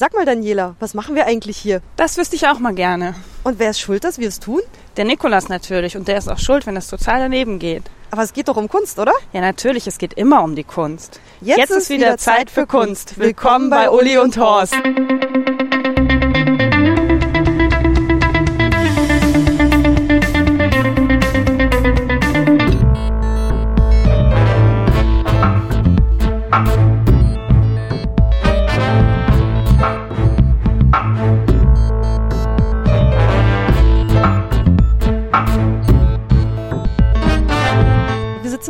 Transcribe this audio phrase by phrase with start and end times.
[0.00, 1.82] Sag mal, Daniela, was machen wir eigentlich hier?
[1.96, 3.14] Das wüsste ich auch mal gerne.
[3.44, 4.62] Und wer ist schuld, dass wir es tun?
[4.96, 5.94] Der Nikolas natürlich.
[5.94, 7.82] Und der ist auch schuld, wenn es total daneben geht.
[8.10, 9.12] Aber es geht doch um Kunst, oder?
[9.34, 9.86] Ja, natürlich.
[9.86, 11.20] Es geht immer um die Kunst.
[11.42, 13.18] Jetzt, Jetzt ist wieder Zeit für Kunst.
[13.18, 14.74] Willkommen bei Uli und Horst.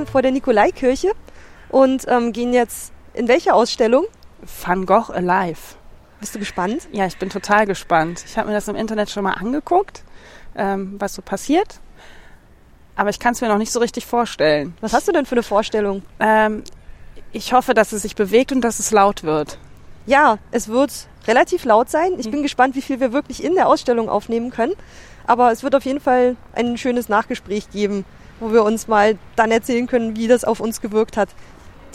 [0.01, 1.13] Sitzen vor der Nikolaikirche
[1.69, 4.07] und ähm, gehen jetzt in welche Ausstellung?
[4.65, 5.77] Van Gogh Alive.
[6.21, 6.89] Bist du gespannt?
[6.93, 8.25] Ja, ich bin total gespannt.
[8.27, 10.03] Ich habe mir das im Internet schon mal angeguckt,
[10.55, 11.81] ähm, was so passiert.
[12.97, 14.75] Aber ich kann es mir noch nicht so richtig vorstellen.
[14.81, 16.03] Was hast du denn für eine Vorstellung?
[16.19, 16.65] Ähm,
[17.33, 19.59] ich hoffe, dass es sich bewegt und dass es laut wird.
[20.07, 20.93] Ja, es wird
[21.27, 22.19] relativ laut sein.
[22.19, 24.75] Ich bin gespannt, wie viel wir wirklich in der Ausstellung aufnehmen können.
[25.27, 28.05] Aber es wird auf jeden Fall ein schönes Nachgespräch geben,
[28.41, 31.29] wo wir uns mal dann erzählen können, wie das auf uns gewirkt hat.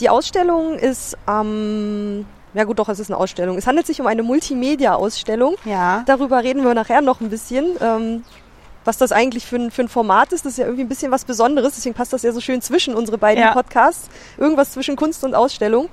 [0.00, 3.56] Die Ausstellung ist am, ja gut, doch, es ist eine Ausstellung.
[3.58, 5.56] Es handelt sich um eine Multimedia-Ausstellung.
[5.64, 6.02] Ja.
[6.06, 8.24] Darüber reden wir nachher noch ein bisschen, ähm,
[8.84, 10.44] was das eigentlich für ein, für ein Format ist.
[10.44, 12.94] Das ist ja irgendwie ein bisschen was Besonderes, deswegen passt das ja so schön zwischen
[12.94, 13.52] unsere beiden Ja.
[13.52, 14.08] Podcasts.
[14.38, 15.88] Irgendwas zwischen Kunst und Ausstellung.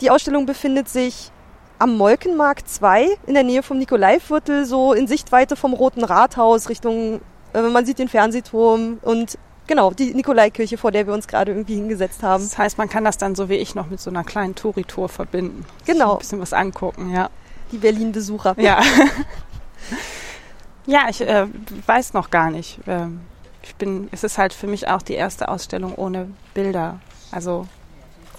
[0.00, 1.30] Die Ausstellung befindet sich
[1.78, 7.20] am Molkenmarkt 2 in der Nähe vom Nikolaiviertel, so in Sichtweite vom Roten Rathaus Richtung,
[7.54, 9.38] äh, man sieht den Fernsehturm und
[9.70, 12.42] genau, die Nikolaikirche, vor der wir uns gerade irgendwie hingesetzt haben.
[12.42, 15.08] Das heißt, man kann das dann so wie ich noch mit so einer kleinen Touri-Tour
[15.08, 15.64] verbinden.
[15.86, 16.14] Genau.
[16.14, 17.30] Ein bisschen was angucken, ja.
[17.70, 18.56] Die Berlin-Besucher.
[18.58, 18.80] Ja.
[20.86, 21.46] ja, ich äh,
[21.86, 22.80] weiß noch gar nicht.
[22.88, 23.20] Ähm,
[23.62, 26.98] ich bin, es ist halt für mich auch die erste Ausstellung ohne Bilder.
[27.30, 27.68] Also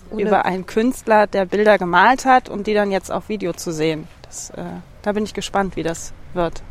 [0.10, 3.72] Ohne- über einen Künstler, der Bilder gemalt hat und die dann jetzt auf Video zu
[3.72, 4.06] sehen.
[4.24, 4.64] Das, äh,
[5.02, 6.62] da bin ich gespannt, wie das wird.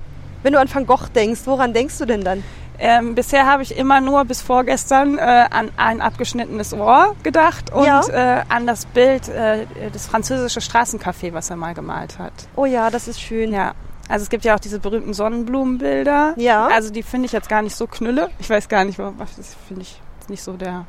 [0.42, 2.45] Wenn du an Van Gogh denkst, woran denkst du denn dann?
[2.83, 5.20] Ähm, bisher habe ich immer nur bis vorgestern äh,
[5.51, 8.01] an ein abgeschnittenes Ohr gedacht und Ja.
[8.08, 12.33] äh, an das Bild, äh, das französische Straßencafé, was er mal gemalt hat.
[12.57, 13.52] Oh ja, das ist schön.
[13.52, 13.74] Ja.
[14.08, 16.35] Also es gibt ja auch diese berühmten Sonnenblumenbilder.
[16.36, 16.69] Ja.
[16.69, 18.30] Also die finde ich jetzt gar nicht so knülle.
[18.39, 19.19] Ich weiß gar nicht, warum.
[19.19, 20.86] Das finde ich nicht so der.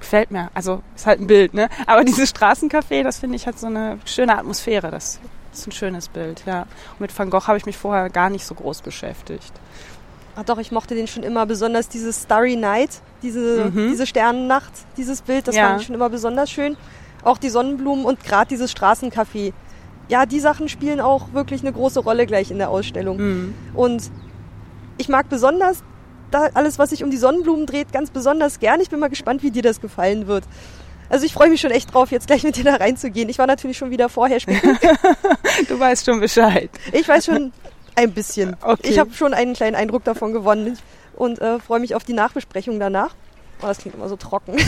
[0.00, 0.50] Gefällt mir.
[0.52, 1.68] Also ist halt ein Bild, ne?
[1.86, 4.90] Aber dieses Straßencafé, das finde ich hat so eine schöne Atmosphäre.
[4.90, 5.20] Das
[5.52, 6.62] ist ein schönes Bild, ja.
[6.94, 9.52] Und mit Van Gogh habe ich mich vorher gar nicht so groß beschäftigt.
[10.36, 12.90] Ach doch, ich mochte den schon immer, besonders dieses Starry Night,
[13.22, 13.88] diese, Mhm.
[13.90, 15.68] diese Sternennacht, dieses Bild, das Ja.
[15.68, 16.76] fand ich schon immer besonders schön.
[17.22, 19.52] Auch die Sonnenblumen und gerade dieses Straßencafé.
[20.08, 23.16] Ja, die Sachen spielen auch wirklich eine große Rolle gleich in der Ausstellung.
[23.16, 23.54] Mhm.
[23.74, 24.10] Und
[24.98, 25.82] ich mag besonders
[26.30, 28.80] da alles, was sich um die Sonnenblumen dreht, ganz besonders gern.
[28.80, 30.44] Ich bin mal gespannt, wie dir das gefallen wird.
[31.08, 33.28] Also ich freue mich schon echt drauf, jetzt gleich mit dir da reinzugehen.
[33.28, 34.60] Ich war natürlich schon wieder vorher spielen.
[35.68, 36.68] Du weißt schon Bescheid.
[36.92, 37.52] Ich weiß schon
[37.96, 38.56] ein bisschen.
[38.62, 38.88] Okay.
[38.88, 40.78] Ich habe schon einen kleinen Eindruck davon gewonnen
[41.16, 43.14] und äh, freue mich auf die Nachbesprechung danach.
[43.62, 44.56] Oh, das klingt immer so trocken.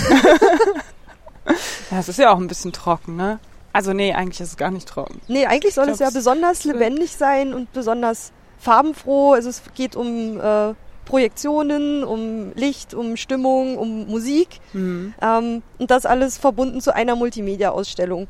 [1.91, 3.39] Ja, es ist ja auch ein bisschen trocken, ne?
[3.73, 5.21] Also nee, eigentlich ist es gar nicht trocken.
[5.29, 9.35] nee, eigentlich soll es ja besonders lebendig sein und besonders farbenfroh.
[9.35, 14.61] Also es geht um äh, Projektionen, um Licht, um Stimmung, um Musik.
[14.73, 15.15] Mhm.
[15.21, 18.29] Ähm, und das alles verbunden zu einer Multimedia-Ausstellung.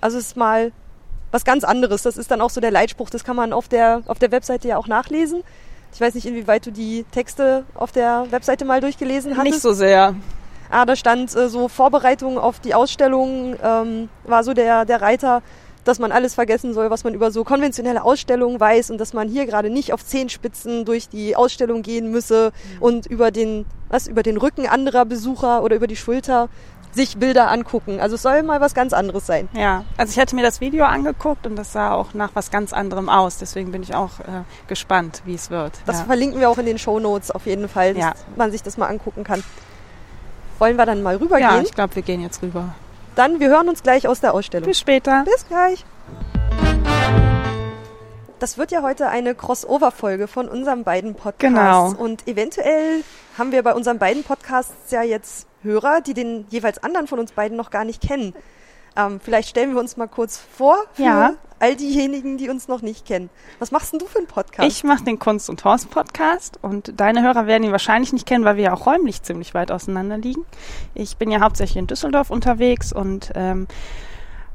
[0.00, 0.72] Also es ist mal
[1.30, 2.02] was ganz anderes.
[2.02, 3.10] Das ist dann auch so der Leitspruch.
[3.10, 5.42] Das kann man auf der, auf der Webseite ja auch nachlesen.
[5.92, 9.54] Ich weiß nicht, inwieweit du die Texte auf der Webseite mal durchgelesen hattest.
[9.54, 10.14] Nicht so sehr.
[10.68, 15.42] Ah, da stand äh, so Vorbereitung auf die Ausstellung, ähm, war so der, der Reiter,
[15.84, 19.28] dass man alles vergessen soll, was man über so konventionelle Ausstellungen weiß und dass man
[19.28, 24.24] hier gerade nicht auf Zehenspitzen durch die Ausstellung gehen müsse und über den, was, über
[24.24, 26.48] den Rücken anderer Besucher oder über die Schulter
[26.96, 28.00] sich Bilder angucken.
[28.00, 29.48] Also es soll mal was ganz anderes sein.
[29.52, 32.72] Ja, also ich hatte mir das Video angeguckt und das sah auch nach was ganz
[32.72, 33.36] anderem aus.
[33.36, 35.72] Deswegen bin ich auch äh, gespannt, wie es wird.
[35.84, 36.04] Das ja.
[36.06, 38.14] verlinken wir auch in den Show Notes auf jeden Fall, dass Ja.
[38.36, 39.44] man sich das mal angucken kann.
[40.58, 41.50] Wollen wir dann mal rübergehen?
[41.50, 42.74] ja, ich glaube, wir gehen jetzt rüber.
[43.14, 44.66] dann, wir hören uns gleich aus der Ausstellung.
[44.66, 45.22] Bis später.
[45.24, 45.84] Bis gleich.
[48.38, 51.40] Das wird ja heute eine Crossover-Folge von unseren beiden Podcasts.
[51.40, 51.92] Genau.
[51.92, 53.02] Und eventuell
[53.38, 57.32] haben wir bei unseren beiden Podcasts ja jetzt Hörer, die den jeweils anderen von uns
[57.32, 58.32] beiden noch gar nicht kennen.
[58.96, 61.32] Ähm, vielleicht stellen wir uns mal kurz vor für Ja.
[61.58, 63.28] all diejenigen, die uns noch nicht kennen.
[63.58, 64.66] Was machst denn du für einen Podcast?
[64.66, 68.56] Ich mache den Kunst- und Horst-Podcast und deine Hörer werden ihn wahrscheinlich nicht kennen, weil
[68.56, 70.46] wir ja auch räumlich ziemlich weit auseinander liegen.
[70.94, 73.66] Ich bin ja hauptsächlich in Düsseldorf unterwegs und ähm,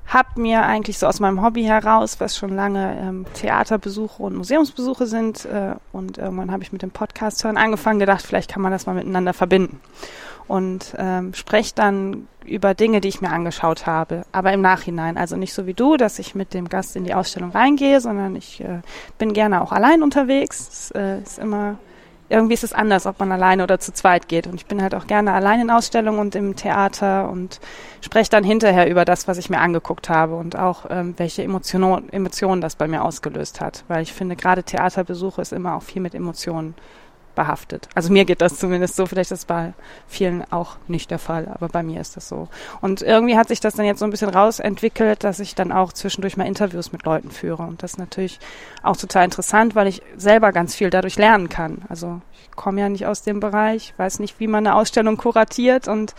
[0.07, 5.05] habe mir eigentlich so aus meinem Hobby heraus, was schon lange ähm, Theaterbesuche und Museumsbesuche
[5.05, 8.71] sind, äh, und irgendwann habe ich mit dem Podcast hören angefangen, gedacht, vielleicht kann man
[8.71, 9.79] das mal miteinander verbinden.
[10.47, 15.17] Und ähm, spreche dann über Dinge, die ich mir angeschaut habe, aber im Nachhinein.
[15.17, 18.35] Also nicht so wie du, dass ich mit dem Gast in die Ausstellung reingehe, sondern
[18.35, 18.81] ich äh,
[19.17, 20.67] bin gerne auch allein unterwegs.
[20.71, 21.77] Es äh, ist immer
[22.31, 24.47] irgendwie ist es anders, ob man alleine oder zu zweit geht.
[24.47, 27.59] Und ich bin halt auch gerne allein in Ausstellungen und im Theater und
[27.99, 32.09] spreche dann hinterher über das, was ich mir angeguckt habe und auch ähm, welche Emotionen,
[32.11, 33.83] Emotionen das bei mir ausgelöst hat.
[33.89, 36.73] Weil ich finde, gerade Theaterbesuche ist immer auch viel mit Emotionen
[37.35, 37.87] behaftet.
[37.95, 39.73] Also mir geht das zumindest so, vielleicht ist es bei
[40.07, 42.47] vielen auch nicht der Fall, aber bei mir ist das so.
[42.81, 45.93] Und irgendwie hat sich das dann jetzt so ein bisschen rausentwickelt, dass ich dann auch
[45.93, 47.63] zwischendurch mal Interviews mit Leuten führe.
[47.63, 48.39] Und das ist natürlich
[48.83, 51.83] auch total interessant, weil ich selber ganz viel dadurch lernen kann.
[51.89, 55.87] Also ich komme ja nicht aus dem Bereich, weiß nicht, wie man eine Ausstellung kuratiert
[55.87, 56.13] und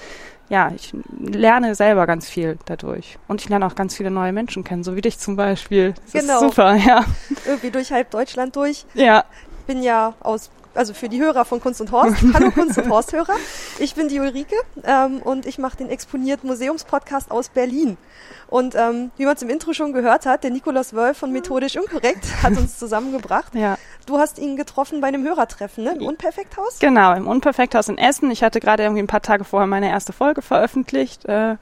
[0.49, 3.19] ja, ich lerne selber ganz viel dadurch.
[3.26, 5.94] Und ich lerne auch ganz viele neue Menschen kennen, so wie dich zum Beispiel.
[6.05, 6.35] Das genau.
[6.35, 7.06] ist super, ja.
[7.47, 8.85] Irgendwie durch halb Deutschland durch.
[8.93, 9.25] Ja.
[9.67, 12.17] Bin ja aus also für die Hörer von Kunst und Horst.
[12.35, 13.35] Hallo Kunst und Horst-Hörer.
[13.79, 17.97] Ich bin die Ulrike ähm, und ich mache den Exponiert Museumspodcast aus Berlin.
[18.49, 21.77] Und ähm, wie man es im Intro schon gehört hat, der Nikolaus Wölf von Methodisch
[21.77, 23.55] Unkorrekt hat uns zusammengebracht.
[23.55, 23.79] Ja.
[24.07, 25.95] Du hast ihn getroffen bei einem Hörertreffen, ne?
[25.95, 26.79] Im Unperfekthaus?
[26.79, 28.31] Genau, im Unperfekthaus in Essen.
[28.31, 31.25] Ich hatte gerade irgendwie ein paar Tage vorher meine erste Folge veröffentlicht.
[31.27, 31.57] Äh,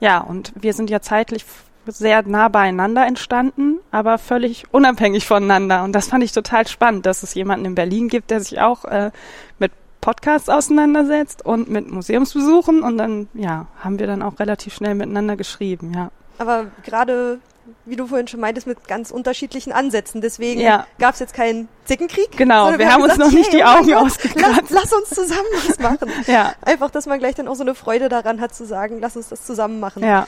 [0.00, 1.44] ja, und wir sind ja zeitlich
[1.92, 5.84] sehr nah beieinander entstanden, aber völlig unabhängig voneinander.
[5.84, 8.84] Und das fand ich total spannend, dass es jemanden in Berlin gibt, der sich auch
[8.84, 9.10] äh,
[9.58, 12.82] mit Podcasts auseinandersetzt und mit Museumsbesuchen.
[12.82, 16.10] Und dann, ja, haben wir dann auch relativ schnell miteinander geschrieben, ja.
[16.38, 17.40] Aber gerade,
[17.86, 20.20] wie du vorhin schon meintest, mit ganz unterschiedlichen Ansätzen.
[20.20, 20.86] Deswegen ja.
[20.98, 22.30] gab es jetzt keinen Zickenkrieg.
[22.36, 24.70] Genau, wir, wir haben gesagt, uns noch nicht hey, die Augen ausgekratzt.
[24.70, 26.10] Lass, lass, uns zusammen was machen.
[26.26, 26.52] ja.
[26.62, 29.28] Einfach, dass man gleich dann auch so eine Freude daran hat zu sagen, lass uns
[29.28, 30.02] das zusammen machen.
[30.02, 30.26] Ja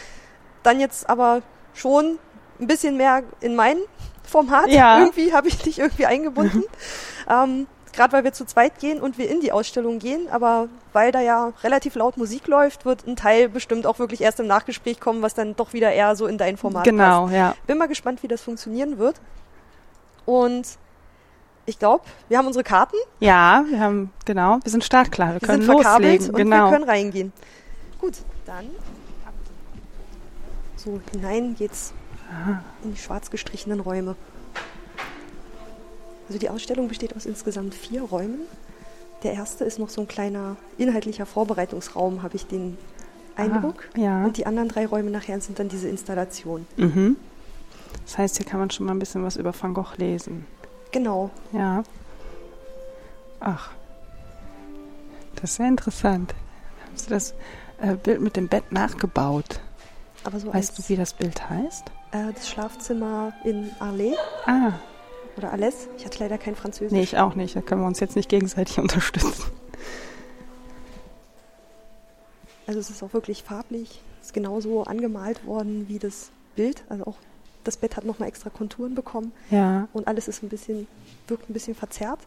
[0.63, 1.43] dann jetzt aber
[1.75, 2.19] schon
[2.61, 3.79] ein bisschen mehr in mein
[4.25, 4.69] Format.
[4.69, 4.99] Ja.
[5.01, 6.65] Irgendwie habe ich dich irgendwie eingebunden.
[7.31, 11.11] ähm, Gerade weil wir zu zweit gehen und wir in die Ausstellung gehen, aber weil
[11.11, 15.01] da ja relativ laut Musik läuft, wird ein Teil bestimmt auch wirklich erst im Nachgespräch
[15.01, 17.33] kommen, was dann doch wieder eher so in dein Format genau, passt.
[17.33, 17.55] Genau, ja.
[17.67, 19.17] Bin mal gespannt, wie das funktionieren wird.
[20.27, 20.79] Und
[21.67, 22.97] ich glaube, wir haben unsere Karten.
[23.19, 25.35] Ja, wir haben, genau, wir sind startklar.
[25.35, 26.31] Wir, wir können sind loslegen.
[26.31, 26.67] Und genau.
[26.67, 27.33] wir können reingehen.
[28.01, 28.15] Gut,
[28.47, 28.71] dann
[30.89, 31.93] so hinein geht's
[32.31, 32.63] Aha.
[32.83, 34.17] in die schwarz gestrichenen Räume.
[36.29, 38.41] Also die Ausstellung besteht aus insgesamt vier Räumen.
[39.23, 42.77] Der erste ist noch so ein kleiner inhaltlicher Vorbereitungsraum, habe ich den
[43.37, 43.89] Eindruck.
[43.95, 44.25] Ah, ja.
[44.25, 46.67] Und die anderen drei Räume nachher sind dann diese Installationen.
[46.77, 47.17] Mhm.
[48.05, 50.47] Das heißt, hier kann man schon mal ein bisschen was über Van Gogh lesen.
[50.93, 51.31] Genau.
[51.53, 51.83] Ja.
[53.41, 53.71] Ach.
[55.35, 56.35] Das ist sehr interessant.
[56.85, 57.35] Haben Sie das
[57.81, 59.61] äh, Bild mit dem Bett nachgebaut?
[60.29, 61.87] Aber so weißt du, wie das Bild heißt?
[62.13, 64.19] Äh, das Schlafzimmer in Arles.
[64.45, 64.73] Ah.
[65.39, 65.89] Oder Alès.
[65.97, 66.93] Ich hatte leider kein Französisch.
[66.93, 67.57] Nee, ich auch nicht.
[67.57, 69.43] Da können wir uns jetzt nicht gegenseitig unterstützen.
[72.67, 74.03] Also es ist auch wirklich farblich.
[74.21, 76.85] Es ist genauso angemalt worden wie das Bild.
[76.91, 77.17] Also auch
[77.65, 79.33] das Bett hat nochmal extra Konturen bekommen.
[79.51, 79.89] Ja.
[79.95, 80.87] Und alles ist ein bisschen,
[81.27, 82.21] wirkt ein bisschen verzerrt.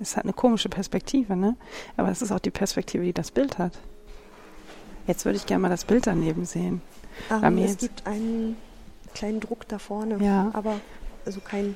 [0.00, 1.54] Es hat eine komische Perspektive, ne?
[1.96, 3.78] Aber es ist auch die Perspektive, die das Bild hat.
[5.08, 6.82] Jetzt würde ich gerne mal das Bild daneben sehen.
[7.30, 8.56] Um, es gibt einen
[9.14, 10.50] kleinen Druck da vorne, ja.
[10.52, 10.78] aber
[11.24, 11.74] also kein,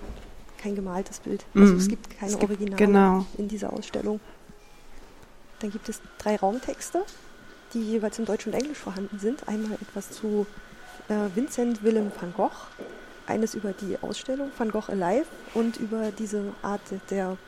[0.59, 1.45] kein gemaltes Bild.
[1.55, 1.79] Also mm.
[1.79, 3.27] es gibt keine es gibt, Originale genau.
[3.39, 4.21] in dieser Ausstellung.
[5.61, 7.05] Dann gibt es drei Raumtexte,
[7.73, 9.49] die jeweils in Deutsch und Englisch vorhanden sind.
[9.49, 10.47] Einmal etwas zu
[11.09, 12.51] äh, Vincent Willem van Gogh,
[13.27, 17.39] eines über die Ausstellung Van Gogh Alive und über diese Art der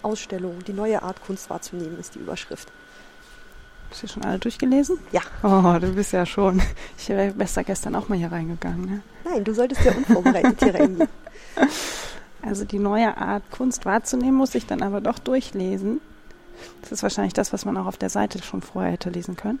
[0.00, 2.72] Ausstellung, die neue Art Kunst wahrzunehmen, ist die Überschrift.
[3.90, 4.98] Hast du schon alle durchgelesen?
[5.12, 5.22] Ja.
[5.42, 6.60] Oh, du bist ja schon.
[6.98, 8.84] Ich wäre besser gestern auch mal hier reingegangen.
[8.84, 9.02] Ne?
[9.24, 11.08] Nein, du solltest ja unvorbereitet hier reingehen.
[12.42, 16.00] Also die neue Art Kunst wahrzunehmen, muss ich dann aber doch durchlesen.
[16.82, 19.60] Das ist wahrscheinlich das, was man auch auf der Seite schon vorher hätte lesen können,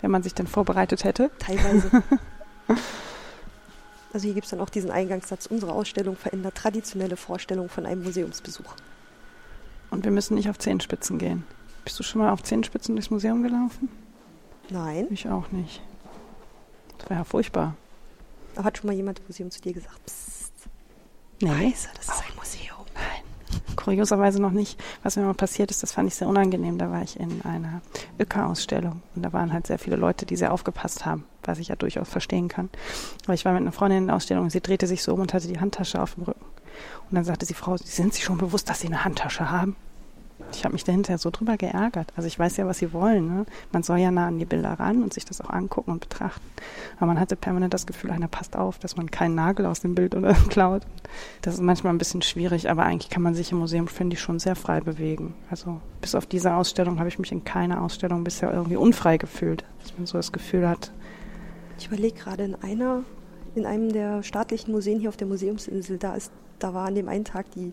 [0.00, 1.30] wenn man sich dann vorbereitet hätte.
[1.38, 2.02] Teilweise.
[4.12, 8.02] also hier gibt es dann auch diesen Eingangssatz, unsere Ausstellung verändert traditionelle Vorstellungen von einem
[8.02, 8.74] Museumsbesuch.
[9.90, 11.44] Und wir müssen nicht auf Zehenspitzen gehen.
[11.84, 13.88] Bist du schon mal auf Zehenspitzen durchs Museum gelaufen?
[14.70, 15.06] Nein.
[15.10, 15.82] Ich auch nicht.
[16.98, 17.74] Das wäre ja furchtbar.
[18.54, 20.52] Aber hat schon mal jemand im Museum zu dir gesagt, Psst,
[21.40, 21.48] nee.
[21.48, 22.86] Weiße, das ist ein Museum.
[22.94, 23.66] Nein.
[23.76, 24.80] Kurioserweise noch nicht.
[25.02, 26.78] Was mir mal passiert ist, das fand ich sehr unangenehm.
[26.78, 27.82] Da war ich in einer
[28.18, 31.76] Öka-Ausstellung und da waren halt sehr viele Leute, die sehr aufgepasst haben, was ich ja
[31.76, 32.70] durchaus verstehen kann.
[33.24, 35.20] Aber ich war mit einer Freundin in der Ausstellung und sie drehte sich so um
[35.20, 36.44] und hatte die Handtasche auf dem Rücken.
[37.10, 39.76] Und dann sagte sie, Frau, sind Sie schon bewusst, dass Sie eine Handtasche haben?
[40.52, 42.12] Ich habe mich dahinter so drüber geärgert.
[42.16, 43.26] Also ich weiß ja, was sie wollen.
[43.26, 43.46] Ne?
[43.72, 46.44] Man soll ja nah an die Bilder ran und sich das auch angucken und betrachten.
[46.96, 49.94] Aber man hatte permanent das Gefühl, einer passt auf, dass man keinen Nagel aus dem
[49.94, 50.82] Bild oder klaut.
[51.40, 54.20] Das ist manchmal ein bisschen schwierig, aber eigentlich kann man sich im Museum, finde ich,
[54.20, 55.34] schon sehr frei bewegen.
[55.50, 59.64] Also bis auf diese Ausstellung habe ich mich in keiner Ausstellung bisher irgendwie unfrei gefühlt.
[59.82, 60.92] Dass man so das Gefühl hat.
[61.78, 63.02] Ich überlege gerade in einer,
[63.54, 67.08] in einem der staatlichen Museen hier auf der Museumsinsel, da ist, da war an dem
[67.08, 67.72] einen Tag die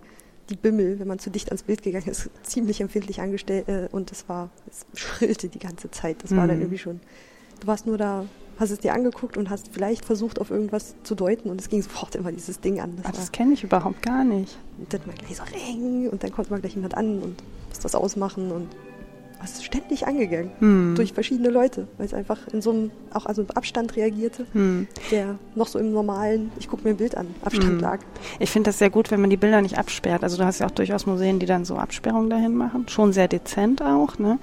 [0.50, 4.12] die Bimmel, wenn man zu dicht ans Bild gegangen ist, ziemlich empfindlich angestellt äh, und
[4.12, 6.24] es war, es schrillte die ganze Zeit.
[6.24, 6.38] Das mhm.
[6.38, 6.64] war dann mhm.
[6.64, 7.00] irgendwie schon.
[7.60, 8.26] Du warst nur da,
[8.58, 11.82] hast es dir angeguckt und hast vielleicht versucht, auf irgendwas zu deuten und es ging
[11.82, 12.98] sofort immer dieses Ding an.
[13.04, 14.58] Das, das kenne ich überhaupt gar nicht.
[14.78, 17.36] Und dann mal gleich so ring und dann kommt mal gleich jemand an und
[17.70, 18.68] muss das ausmachen und
[19.44, 20.94] es ist ständig angegangen hm.
[20.96, 24.88] durch verschiedene Leute, weil es einfach in so einem auch also Abstand reagierte, hm.
[25.12, 27.80] der noch so im normalen, ich gucke mir ein Bild an, Abstand hm.
[27.80, 28.00] lag.
[28.40, 30.24] Ich finde das sehr gut, wenn man die Bilder nicht absperrt.
[30.24, 33.28] Also du hast ja auch durchaus Museen, die dann so Absperrungen dahin machen, schon sehr
[33.28, 34.20] dezent auch.
[34.20, 34.40] Ne?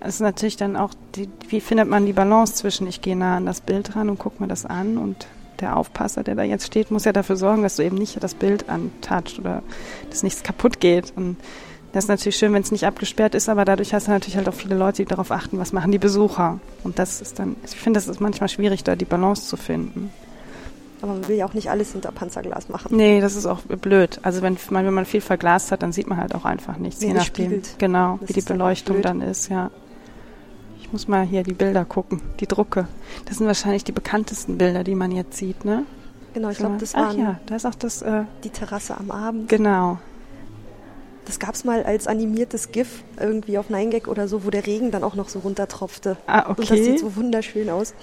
[0.00, 3.36] Es ist natürlich dann auch, die, wie findet man die Balance zwischen, ich gehe nah
[3.36, 5.26] an das Bild ran und gucke mir das an und
[5.60, 8.34] der Aufpasser, der da jetzt steht, muss ja dafür sorgen, dass du eben nicht das
[8.34, 9.62] Bild antatscht oder
[10.10, 11.12] dass nichts kaputt geht.
[11.14, 11.36] Und
[11.92, 14.48] das ist natürlich schön, wenn es nicht abgesperrt ist, aber dadurch hast du natürlich halt
[14.48, 16.58] auch viele Leute, die darauf achten, was machen die Besucher.
[16.84, 20.10] Und das ist dann, ich finde, das ist manchmal schwierig, da die Balance zu finden.
[21.02, 22.96] Aber man will ja auch nicht alles hinter Panzerglas machen.
[22.96, 24.20] Nee, das ist auch blöd.
[24.22, 27.02] Also wenn man, wenn man viel verglast hat, dann sieht man halt auch einfach nichts.
[27.02, 27.74] Wie je nachdem, spiegelt.
[27.78, 29.70] genau, das wie die Beleuchtung dann, dann ist, ja.
[30.80, 32.86] Ich muss mal hier die Bilder gucken, die Drucke.
[33.26, 35.84] Das sind wahrscheinlich die bekanntesten Bilder, die man jetzt sieht, ne?
[36.34, 37.08] Genau, ich glaube, das war.
[37.10, 38.00] Ach ja, da ist auch das.
[38.02, 39.48] Äh, die Terrasse am Abend.
[39.48, 39.98] Genau,
[41.24, 44.90] das gab es mal als animiertes GIF irgendwie auf 9gag oder so, wo der Regen
[44.90, 46.16] dann auch noch so runtertropfte.
[46.26, 46.60] Ah, okay.
[46.60, 47.94] Und das sieht so wunderschön aus.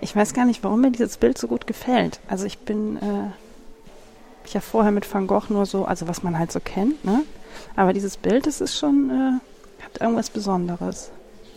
[0.00, 2.20] Ich weiß gar nicht, warum mir dieses Bild so gut gefällt.
[2.28, 3.30] Also ich bin, äh,
[4.44, 7.22] ich ja vorher mit Van Gogh nur so, also was man halt so kennt, ne?
[7.76, 11.10] Aber dieses Bild, das ist schon, äh, hat irgendwas Besonderes.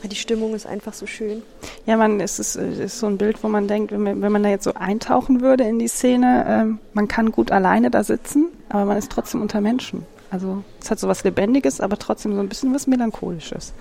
[0.03, 1.41] Die Stimmung ist einfach so schön.
[1.87, 4.31] Ja, man, es ist, es ist so ein Bild, wo man denkt, wenn man, wenn
[4.31, 8.03] man da jetzt so eintauchen würde in die Szene, ähm, man kann gut alleine da
[8.03, 10.05] sitzen, aber man ist trotzdem unter Menschen.
[10.35, 13.71] Also es hat so was Lebendiges, aber trotzdem so ein bisschen was Melancholisches.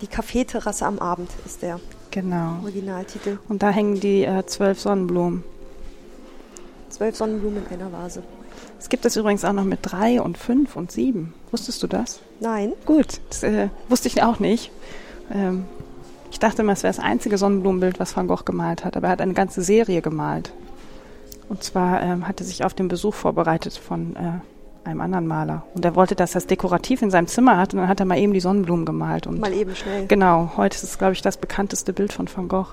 [0.00, 1.78] Die Kaffeeterrasse am Abend ist der
[2.10, 2.56] genau.
[2.64, 3.38] Originaltitel.
[3.48, 5.44] Und da hängen die äh, zwölf Sonnenblumen.
[6.88, 8.24] Zwölf Sonnenblumen in einer Vase.
[8.80, 11.32] Es gibt es übrigens auch noch mit drei und fünf und sieben.
[11.52, 12.18] Wusstest du das?
[12.40, 12.72] Nein.
[12.84, 14.72] Gut, das äh, wusste ich auch nicht.
[15.32, 15.64] Ähm,
[16.32, 19.12] ich dachte immer, es wäre das einzige Sonnenblumenbild, was Van Gogh gemalt hat, aber er
[19.12, 20.52] hat eine ganze Serie gemalt.
[21.48, 24.40] Und zwar ähm, hat er sich auf den Besuch vorbereitet von äh,
[24.86, 25.62] einem anderen Maler.
[25.74, 28.06] Und er wollte, dass er es dekorativ in seinem Zimmer hat und dann hat er
[28.06, 29.26] mal eben die Sonnenblumen gemalt.
[29.26, 30.06] Und mal eben schnell.
[30.06, 32.68] Genau, heute ist es, glaube ich, das bekannteste Bild von Van Gogh.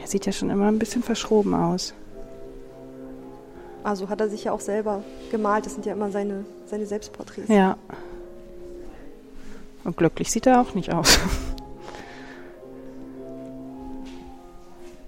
[0.00, 1.94] Er sieht ja schon immer ein bisschen verschroben aus.
[3.82, 5.66] Also hat er sich ja auch selber gemalt.
[5.66, 7.48] Das sind ja immer seine, seine Selbstporträts.
[7.48, 7.76] Ja.
[9.84, 11.18] Und glücklich sieht er auch nicht aus.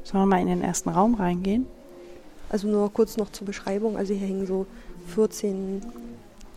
[0.04, 1.66] Sollen wir mal in den ersten Raum reingehen?
[2.48, 3.96] Also nur kurz noch zur Beschreibung.
[3.96, 4.66] Also hier hängen so
[5.14, 5.82] 14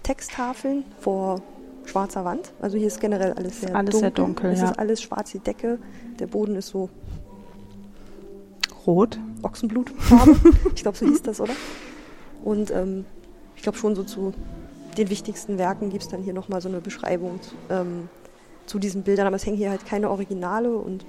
[0.04, 1.42] Texttafeln vor
[1.86, 2.52] schwarzer Wand.
[2.62, 4.00] Also hier ist generell alles sehr alles dunkel.
[4.00, 4.70] Sehr dunkel es ja.
[4.70, 5.80] ist alles schwarz die Decke.
[6.20, 6.90] Der Boden ist so
[8.86, 9.20] rot.
[9.42, 10.36] Ochsenblutfarbe.
[10.76, 11.54] ich glaube, so hieß das, oder?
[12.44, 13.06] Und ähm,
[13.56, 14.34] ich glaube schon so zu
[14.98, 18.10] den wichtigsten Werken gibt es dann hier nochmal so eine Beschreibung ähm,
[18.66, 19.28] zu diesen Bildern.
[19.28, 21.06] Aber es hängen hier halt keine Originale und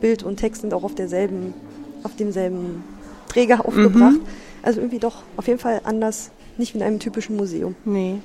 [0.00, 1.54] Bild und Text sind auch auf derselben,
[2.02, 2.84] auf demselben
[3.32, 4.20] Träger aufgebracht.
[4.20, 4.26] Mhm.
[4.62, 7.74] Also irgendwie doch auf jeden Fall anders, nicht wie in einem typischen Museum.
[7.84, 8.20] Nee.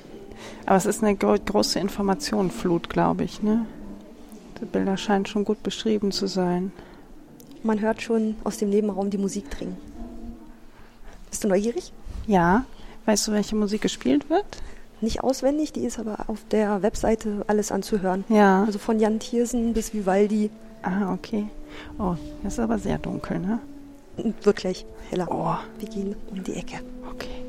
[0.66, 3.42] Aber es ist eine große Informationenflut, glaube ich.
[3.42, 3.66] Ne?
[4.60, 6.72] Die Bilder scheinen schon gut beschrieben zu sein.
[7.62, 9.76] Man hört schon aus dem Nebenraum die Musik dringen.
[11.30, 11.92] Bist du neugierig?
[12.26, 12.64] Ja.
[13.06, 14.44] Weißt du, welche Musik gespielt wird?
[15.00, 18.24] Nicht auswendig, die ist aber auf der Webseite alles anzuhören.
[18.28, 18.64] Ja.
[18.64, 20.50] Also von Jan Thiersen bis Vivaldi.
[20.82, 21.46] Ah, okay.
[21.98, 23.58] Oh, das ist aber sehr dunkel, ne?
[24.42, 25.28] Wirklich heller.
[25.30, 25.56] Oh.
[25.78, 26.80] Wir gehen um die Ecke.
[27.10, 27.42] Okay.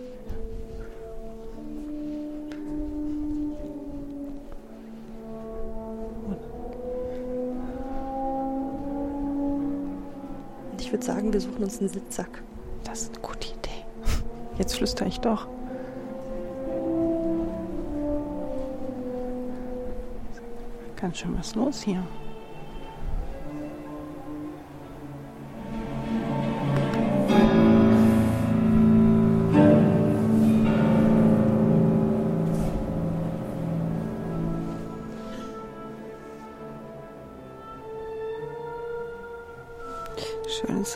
[10.71, 12.43] Und ich würde sagen, wir suchen uns einen Sitzsack.
[12.83, 13.85] Das ist eine gute Idee.
[14.57, 15.47] Jetzt flüstere ich doch.
[20.95, 22.03] Ganz schön was los hier.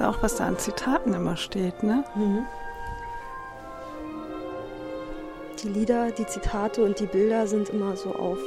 [0.04, 2.04] Ja auch, was da an Zitaten immer steht, ne?
[2.16, 2.46] Mhm.
[5.64, 8.38] die Lieder, die Zitate und die Bilder sind immer so auf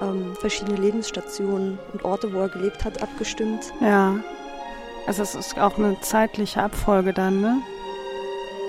[0.00, 3.72] ähm, verschiedene Lebensstationen und Orte, wo er gelebt hat, abgestimmt.
[3.80, 4.16] Ja.
[5.06, 7.62] Also es ist auch eine zeitliche Abfolge dann, ne?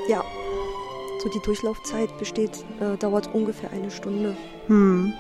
[0.07, 0.23] Ja.
[1.23, 4.35] So die Durchlaufzeit besteht, äh, dauert ungefähr eine Stunde.
[4.67, 5.13] Hm.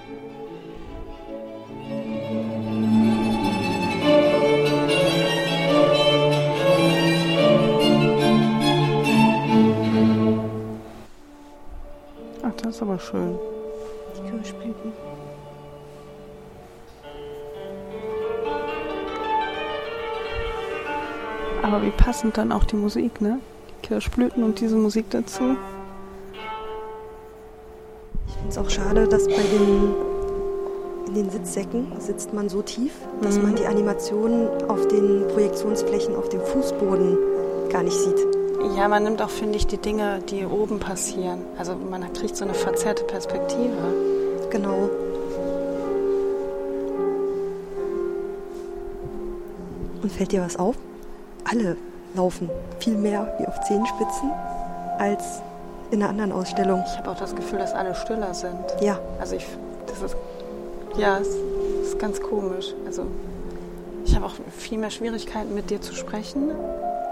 [21.65, 23.39] Aber wie passend dann auch die Musik, ne?
[23.69, 25.55] Die Kirschblüten und diese Musik dazu.
[28.27, 29.95] Ich finde es auch schade, dass bei den
[31.07, 32.91] in den Sitzsäcken sitzt man so tief,
[33.21, 33.43] dass Mhm.
[33.43, 37.17] man die Animationen auf den Projektionsflächen auf dem Fußboden
[37.71, 38.19] gar nicht sieht.
[38.77, 41.39] Ja, man nimmt auch, finde ich, die Dinge, die oben passieren.
[41.57, 43.71] Also man kriegt so eine verzerrte Perspektive.
[44.51, 44.89] Genau.
[50.03, 50.75] Und fällt dir was auf?
[51.49, 51.77] Alle
[52.15, 52.49] laufen
[52.79, 54.31] viel mehr wie auf Zehenspitzen
[54.97, 55.41] als
[55.91, 56.83] in einer anderen Ausstellung.
[56.85, 58.59] Ich habe auch das Gefühl, dass alle stiller sind.
[58.81, 59.45] Ja, Also ich,
[59.87, 60.15] das ist,
[60.97, 61.27] ja, es
[61.87, 62.73] ist ganz komisch.
[62.85, 63.05] Also
[64.05, 66.51] ich habe auch viel mehr Schwierigkeiten, mit dir zu sprechen,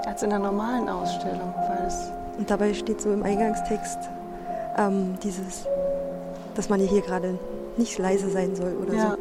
[0.06, 4.00] als in der normalen Ausstellung, weil es, und dabei steht so im Eingangstext
[4.78, 5.66] ähm, dieses,
[6.56, 7.38] dass man hier gerade
[7.78, 9.18] nicht leise sein soll oder ja, so.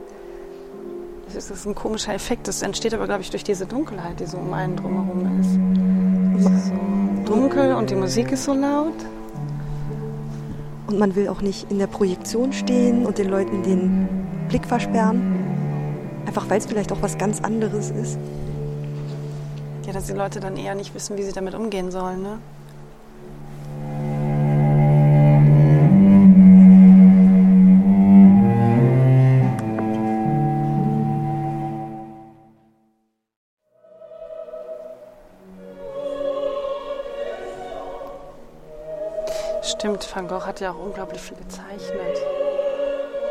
[1.51, 2.47] Es ist ein komischer Effekt.
[2.47, 6.45] Das entsteht aber, glaube ich, durch diese Dunkelheit, die so um einen drumherum ist.
[6.45, 8.95] Es ist so dunkel und die Musik ist so laut.
[10.87, 14.09] Und man will auch nicht in der Projektion stehen und den Leuten den
[14.49, 16.23] Blick versperren.
[16.27, 18.19] Einfach weil es vielleicht auch was ganz anderes ist.
[19.87, 22.39] Ja, dass die Leute dann eher nicht wissen, wie sie damit umgehen sollen, ne?
[40.03, 42.19] Stimmt, Van Gogh hat ja auch unglaublich viel gezeichnet.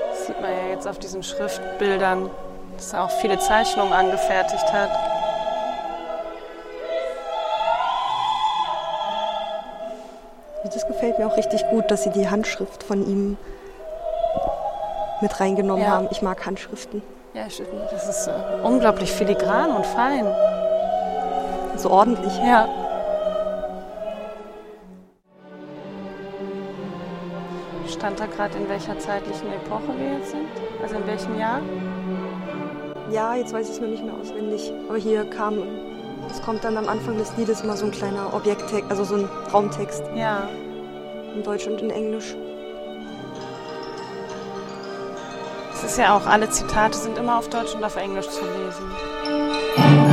[0.10, 2.30] Das sieht man ja jetzt auf diesen Schriftbildern,
[2.78, 4.90] dass er auch viele Zeichnungen angefertigt hat.
[10.64, 13.38] Das gefällt mir auch richtig gut, dass sie die Handschrift von ihm
[15.20, 15.92] mit reingenommen Ja.
[15.92, 16.08] haben.
[16.12, 17.02] Ich mag Handschriften.
[17.34, 17.44] Ja,
[17.92, 18.32] das ist äh,
[18.64, 20.26] unglaublich filigran und fein.
[21.78, 22.38] So ordentlich.
[22.38, 22.68] Ja.
[27.92, 30.48] Stand da gerade, in welcher zeitlichen Epoche wir jetzt sind?
[30.82, 31.60] Also in welchem Jahr?
[33.12, 34.72] Ja, jetzt weiß ich es mir nicht mehr auswendig.
[34.88, 35.60] Aber hier kam,
[36.30, 39.30] es kommt dann am Anfang des Liedes immer so ein kleiner Objekttext, also so ein
[39.54, 40.48] Raumtext Ja.
[41.36, 42.36] in Deutsch und in Englisch.
[45.74, 50.11] Es ist ja auch, alle Zitate sind immer auf Deutsch und auf Englisch zu lesen.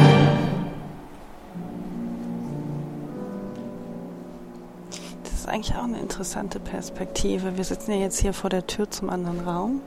[5.58, 7.56] Eigentlich auch eine interessante Perspektive.
[7.56, 9.80] Wir sitzen ja jetzt hier vor der Tür zum anderen Raum.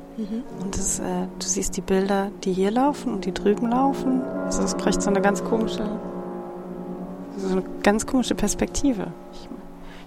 [0.60, 4.22] Und das, äh, du siehst die Bilder, die hier laufen und die drüben laufen.
[4.22, 5.90] Also es kriegt so eine ganz komische,
[7.38, 9.08] so eine ganz komische Perspektive.
[9.32, 9.50] Ich,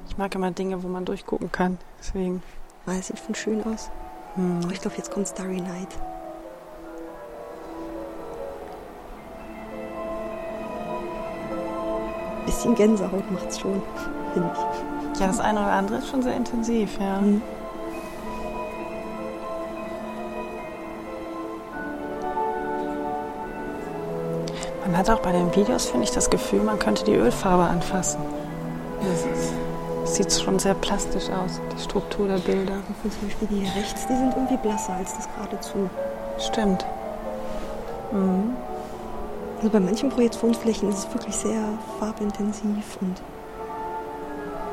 [0.08, 1.78] ich mag immer Dinge, wo man durchgucken kann.
[1.98, 2.42] Deswegen.
[2.86, 3.90] Ah, es sieht schon schön aus.
[4.34, 4.60] Hm.
[4.66, 5.88] Oh, ich glaube, jetzt kommt Starry Night.
[12.44, 13.80] Bisschen Gänsehaut macht's schon,
[14.34, 14.93] finde ich.
[15.20, 17.20] Ja, das eine oder andere ist schon sehr intensiv, ja.
[17.20, 17.40] Mhm.
[24.84, 28.20] Man hat auch bei den Videos, finde ich, das Gefühl, man könnte die Ölfarbe anfassen.
[29.00, 32.74] Das ist, sieht schon sehr plastisch aus, die Struktur der Bilder.
[33.02, 35.90] Und zum Beispiel die hier rechts, die sind irgendwie blasser als das geradezu.
[36.38, 36.84] Stimmt.
[38.12, 38.56] Mhm.
[39.56, 41.62] Also bei manchen Projektionsflächen ist es wirklich sehr
[41.98, 43.22] farbintensiv und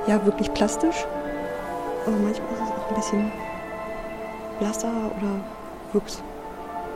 [0.08, 1.06] ja, wirklich plastisch.
[2.06, 3.32] Aber manchmal ist es auch ein bisschen
[4.60, 5.40] blasser oder
[5.94, 6.22] wirkt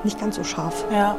[0.03, 0.85] nicht ganz so scharf.
[0.91, 1.17] Ja.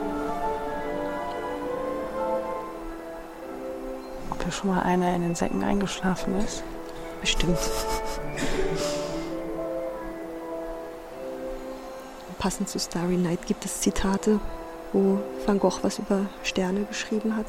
[4.30, 6.62] Ob hier schon mal einer in den Säcken eingeschlafen ist?
[7.20, 7.58] Bestimmt.
[12.38, 14.38] Passend zu Starry Night gibt es Zitate,
[14.92, 17.46] wo Van Gogh was über Sterne geschrieben hat.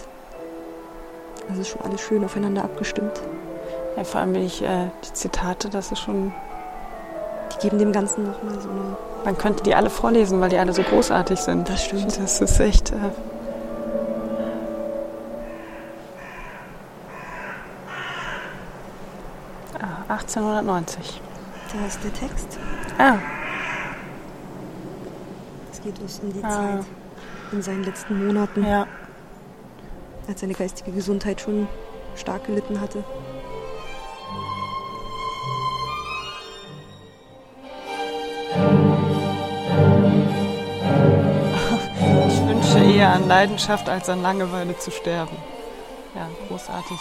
[1.48, 3.22] Also ist schon alles schön aufeinander abgestimmt.
[3.98, 6.32] Ja, vor allem will ich äh, die Zitate, das ist schon.
[7.54, 8.96] Die geben dem Ganzen nochmal so eine.
[9.26, 11.68] Man könnte die alle vorlesen, weil die alle so großartig sind.
[11.68, 12.18] Das stimmt.
[12.18, 12.92] Das ist echt.
[12.92, 12.96] Äh,
[19.80, 21.22] ah, 1890.
[21.74, 22.58] Da ist der Text.
[22.98, 23.18] Ah,
[25.72, 26.50] Es geht uns um die Ah.
[26.50, 26.86] Zeit
[27.52, 28.86] in seinen letzten Monaten, ja.
[30.28, 31.68] als seine geistige Gesundheit schon
[32.16, 33.04] stark gelitten hatte.
[43.28, 45.36] An Leidenschaft als an Langeweile zu sterben.
[46.16, 46.98] Ja, großartig.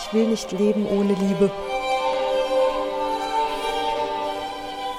[0.00, 1.52] Ich will nicht leben ohne Liebe.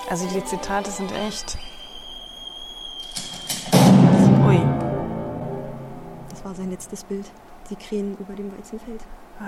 [0.10, 1.58] Also die Zitate sind echt.
[4.48, 4.62] Ui.
[6.30, 7.30] Das war sein letztes Bild.
[7.70, 9.02] Die Krähen über dem Weizenfeld.
[9.42, 9.46] Ach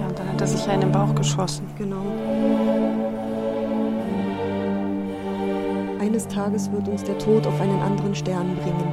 [0.00, 1.66] ja, und dann hat er sich ja in den Bauch geschossen.
[1.78, 2.02] Genau.
[6.00, 8.92] Eines Tages wird uns der Tod auf einen anderen Stern bringen.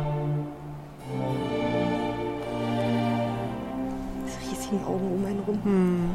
[4.25, 5.60] Diese riesigen Augen um einen rum.
[5.63, 6.10] Hm.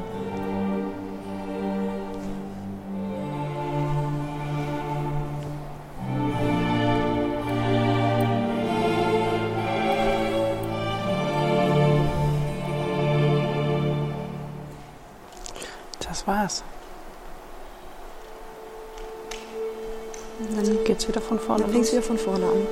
[16.26, 16.64] Das war's.
[20.40, 22.66] Und Dann, Geht's wieder von vorne dann fängst wieder von vorne an.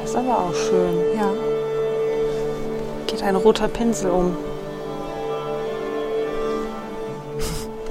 [0.00, 1.16] Das ist aber auch schön.
[1.16, 1.32] Ja.
[3.06, 4.36] Geht ein roter Pinsel um.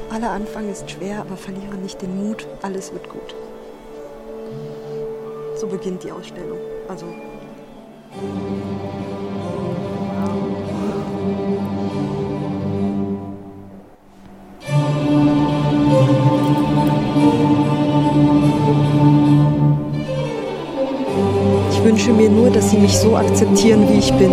[0.13, 2.45] Aller Anfang ist schwer, aber verliere nicht den Mut.
[2.61, 3.33] Alles wird gut.
[5.55, 6.59] So beginnt die Ausstellung.
[6.87, 7.05] Also
[22.75, 24.31] Sie mich so akzeptieren, wie ich bin.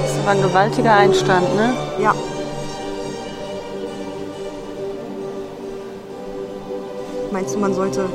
[0.00, 1.74] Das war ein gewaltiger Einstand, ne?
[2.02, 2.14] Ja.
[7.30, 8.08] Meinst du, man sollte,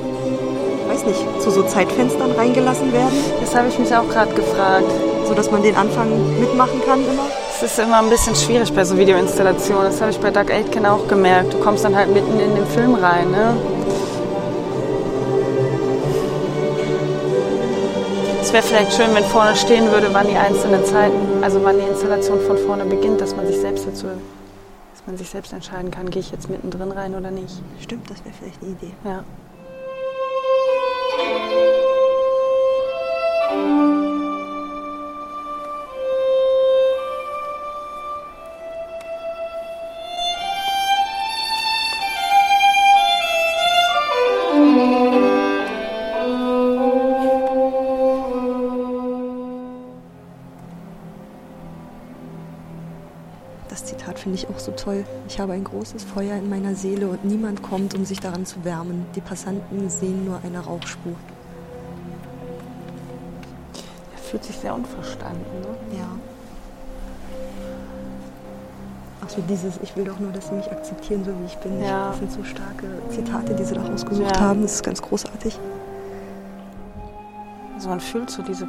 [1.49, 4.85] zu so Zeitfenstern reingelassen werden, Das habe ich mich auch gerade gefragt.
[5.27, 6.09] sodass man den Anfang
[6.39, 7.27] mitmachen kann immer?
[7.55, 9.85] Es ist immer ein bisschen schwierig bei so Videoinstallationen.
[9.85, 11.53] Das habe ich bei Doug Aitken auch gemerkt.
[11.53, 13.55] Du kommst dann halt mitten in den Film rein, ne?
[18.41, 21.85] Es wäre vielleicht schön, wenn vorne stehen würde, wann die einzelnen Zeiten, also wann die
[21.85, 26.09] Installation von vorne beginnt, dass man sich selbst dazu, dass man sich selbst entscheiden kann,
[26.09, 27.61] gehe ich jetzt mittendrin rein oder nicht.
[27.79, 28.93] Stimmt, das wäre vielleicht eine Idee.
[29.03, 29.23] Ja.
[54.69, 55.05] So toll.
[55.27, 58.63] Ich habe ein großes Feuer in meiner Seele und niemand kommt, um sich daran zu
[58.63, 59.05] wärmen.
[59.15, 61.13] Die Passanten sehen nur eine Rauchspur.
[64.13, 65.97] Er fühlt sich sehr unverstanden, ne?
[65.97, 66.07] Ja.
[69.25, 71.81] Ach so, dieses, ich will doch nur, dass sie mich akzeptieren, so wie ich bin.
[71.83, 72.09] Ja.
[72.09, 74.39] Das sind so starke Zitate, die sie da rausgesucht Ja.
[74.41, 74.61] haben.
[74.61, 75.59] Das ist ganz großartig.
[77.75, 78.65] Also man fühlt so diese,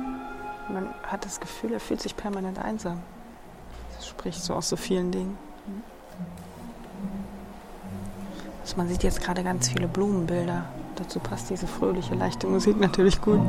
[0.73, 3.01] man hat das Gefühl, er fühlt sich permanent einsam.
[3.97, 5.37] Das spricht so aus so vielen Dingen.
[8.63, 10.65] Also man sieht jetzt gerade ganz viele Blumenbilder.
[10.97, 13.41] Dazu passt diese fröhliche, leichte Musik natürlich gut.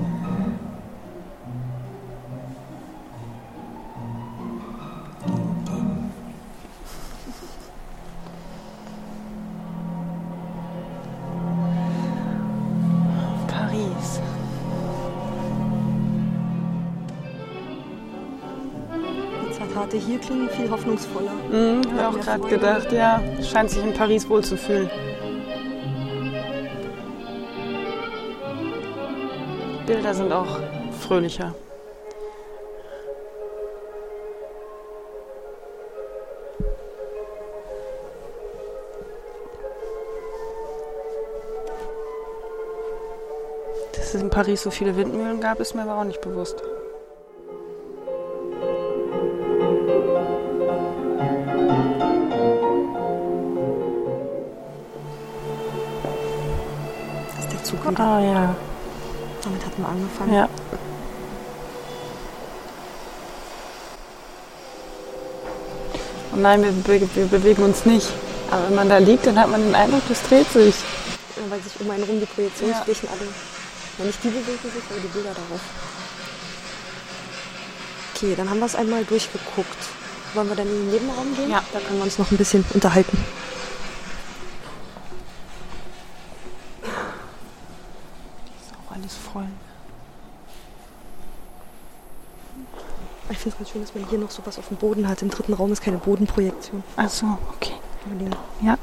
[20.06, 21.32] Hier klingen viel hoffnungsvoller.
[21.52, 23.22] Mhm, habe auch gerade gedacht, ja.
[23.44, 24.90] Scheint sich in Paris wohl zu fühlen.
[29.86, 30.60] Bilder sind auch
[31.00, 31.54] fröhlicher.
[43.94, 46.64] Dass es in Paris so viele Windmühlen gab, ist mir aber auch nicht bewusst.
[58.02, 58.56] Ah ja.
[59.44, 60.34] Damit hatten wir angefangen.
[60.34, 60.50] Ja.
[66.32, 68.08] Und nein, wir, be wir bewegen uns nicht.
[68.50, 70.76] Aber wenn man da liegt, dann hat man den Eindruck, das dreht sich.
[71.36, 73.28] Ja, Weil sich um einen rum die Projektionsflächen alle.
[73.98, 75.62] Ja, nicht die bewegen sich, aber die Bilder darauf.
[78.16, 79.78] Okay, dann haben wir es einmal durchgeguckt.
[80.34, 81.52] Wollen wir dann in den Nebenraum gehen?
[81.52, 81.62] Ja.
[81.74, 83.18] Da können wir uns noch ein bisschen unterhalten.
[88.62, 89.48] Ist auch alles voll.
[93.30, 95.22] Ich finde es ganz schön, dass man hier noch sowas auf dem Boden hat.
[95.22, 96.84] Im dritten Raum ist keine Bodenprojektion.
[96.98, 97.74] Ach so, okay.
[98.62, 98.78] Ja.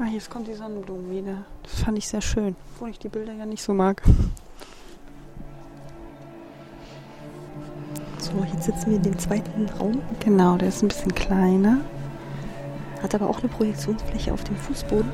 [0.00, 1.44] Ah, jetzt kommt die Sonnenblume wieder.
[1.62, 2.56] Das fand ich sehr schön.
[2.74, 4.02] Obwohl ich die Bilder ja nicht so mag.
[8.18, 10.02] So, jetzt sitzen wir in dem zweiten Raum.
[10.20, 11.78] Genau, der ist ein bisschen kleiner.
[13.02, 15.10] Hat aber auch eine Projektionsfläche auf dem Fußboden.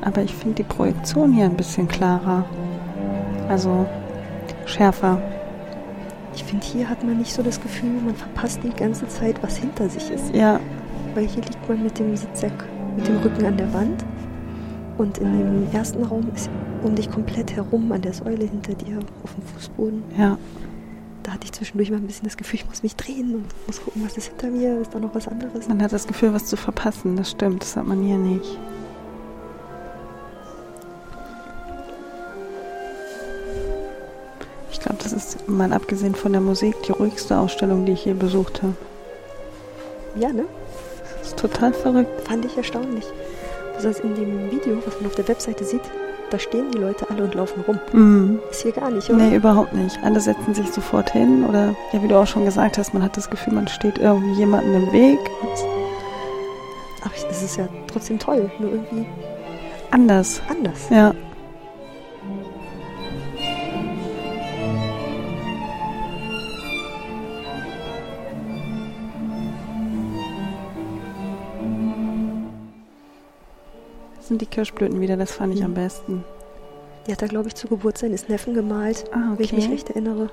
[0.00, 2.44] Aber ich finde die Projektion hier ein bisschen klarer.
[3.48, 3.86] Also
[4.66, 5.20] schärfer.
[6.34, 9.56] Ich finde, hier hat man nicht so das Gefühl, man verpasst die ganze Zeit, was
[9.56, 10.34] hinter sich ist.
[10.34, 10.60] Ja,
[11.14, 12.52] Weil hier liegt man mit dem Sitzsack,
[12.96, 14.04] mit dem Rücken an der Wand.
[14.98, 16.50] Und in dem ersten Raum ist
[16.82, 20.02] um dich komplett herum an der Säule hinter dir auf dem Fußboden.
[20.18, 20.36] ja.
[21.22, 23.82] Da hatte ich zwischendurch mal ein bisschen das Gefühl, ich muss mich drehen und muss
[23.82, 25.66] gucken, was ist hinter mir, ist da noch was anderes.
[25.66, 27.16] Man hat das Gefühl, was zu verpassen.
[27.16, 28.60] Das stimmt, das hat man hier nicht.
[35.46, 38.74] Mal abgesehen von der Musik, die ruhigste Ausstellung, die ich je besucht habe.
[40.18, 40.44] Ja, ne?
[41.18, 42.26] Das ist total verrückt.
[42.28, 43.04] Fand ich erstaunlich.
[43.76, 45.82] Besonders in dem Video, was man auf der Webseite sieht,
[46.30, 47.78] da stehen die Leute alle und laufen rum.
[47.92, 48.40] Mhm.
[48.50, 49.18] Ist hier gar nicht, oder?
[49.18, 49.98] Nee, überhaupt nicht.
[50.02, 53.16] Alle setzen sich sofort hin oder, ja, wie du auch schon gesagt hast, man hat
[53.16, 55.18] das Gefühl, man steht irgendwie jemandem im Weg.
[57.02, 59.06] Aber ich- es ist ja trotzdem toll, nur irgendwie
[59.92, 60.40] Anders.
[60.48, 60.88] anders.
[60.90, 61.12] Ja.
[74.28, 76.24] Sind die Kirschblüten wieder, das fand ich am besten.
[77.06, 79.74] Die hat er, glaube ich, zur Geburt seines Neffen gemalt, Ah, wenn ich mich okay.
[79.74, 80.30] recht erinnere.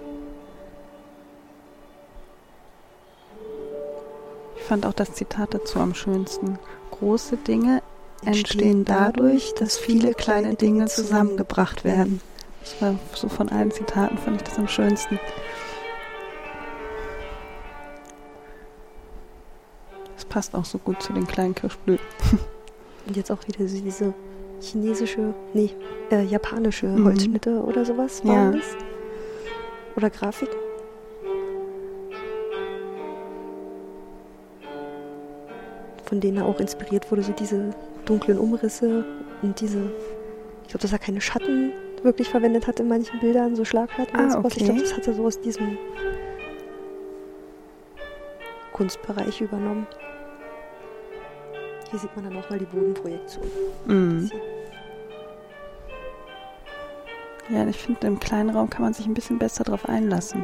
[4.57, 6.57] Ich fand auch das Zitat dazu am schönsten.
[6.91, 7.81] Große Dinge
[8.25, 12.21] entstehen dadurch, dass viele kleine Dinge zusammengebracht werden.
[12.61, 15.19] Das war so von allen Zitaten fand ich das am schönsten.
[20.15, 22.05] Das passt auch so gut zu den kleinen Kirschblüten.
[23.05, 24.13] Und jetzt auch wieder so diese
[24.61, 25.71] chinesische, nee,
[26.11, 27.05] äh, japanische Mhm.
[27.05, 28.29] Holzschnitte oder sowas Ja.
[28.31, 28.77] waren das.
[29.95, 30.49] Oder Grafik.
[36.05, 37.73] Von denen er auch inspiriert wurde, so diese
[38.05, 39.05] dunklen Umrisse
[39.41, 39.79] und diese,
[40.63, 41.71] ich glaube, dass er keine Schatten
[42.03, 44.53] wirklich verwendet hat in manchen Bildern, so Schlagschatten und Ah, sowas.
[44.57, 44.65] Ich okay.
[44.65, 45.77] glaube, das hat er so aus diesem
[48.73, 49.87] Kunstbereich übernommen.
[51.93, 53.45] Hier sieht man dann auch mal die Bodenprojektion.
[53.85, 54.31] Mhm.
[57.49, 60.43] Ja, ich finde, im kleinen Raum kann man sich ein bisschen besser drauf einlassen,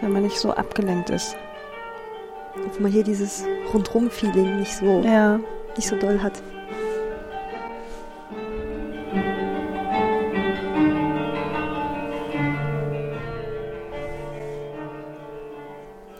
[0.00, 1.36] wenn man nicht so abgelenkt ist.
[2.56, 5.38] Obwohl man hier dieses Rundrum-Feeling nicht so, Ja,
[5.76, 6.42] nicht so doll hat.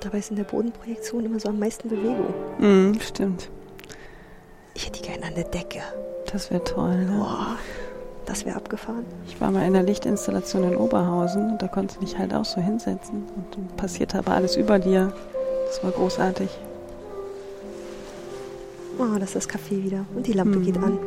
[0.01, 2.33] Dabei ist in der Bodenprojektion immer so am meisten Bewegung.
[2.59, 3.51] mhm, stimmt.
[4.77, 5.81] Ich hätte die gerne an der Decke.
[6.31, 6.95] Das wäre toll.
[7.07, 7.17] Ne?
[7.19, 7.57] Boah,
[8.27, 9.07] das wäre abgefahren.
[9.27, 12.45] Ich war mal in der Lichtinstallation in Oberhausen und da konntest du dich halt auch
[12.45, 15.15] so hinsetzen und dann passierte aber alles über dir.
[15.67, 16.51] Das war großartig.
[18.99, 20.05] Oh, das ist das Café wieder.
[20.15, 20.65] Und die Lampe Mhm.
[20.65, 20.99] geht an.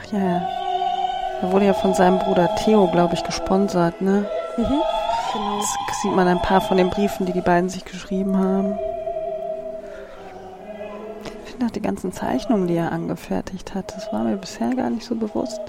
[0.00, 0.43] Ach ja, ja.
[1.42, 4.26] Er wurde ja von seinem Bruder Theo, glaube ich, gesponsert, ne?
[4.56, 4.82] Mhm.
[5.32, 5.58] Genau.
[5.58, 8.78] Das sieht man ein paar von den Briefen, die die beiden sich geschrieben haben.
[11.44, 14.90] Ich finde auch die ganzen Zeichnungen, die er angefertigt hat, das war mir bisher gar
[14.90, 15.60] nicht so bewusst.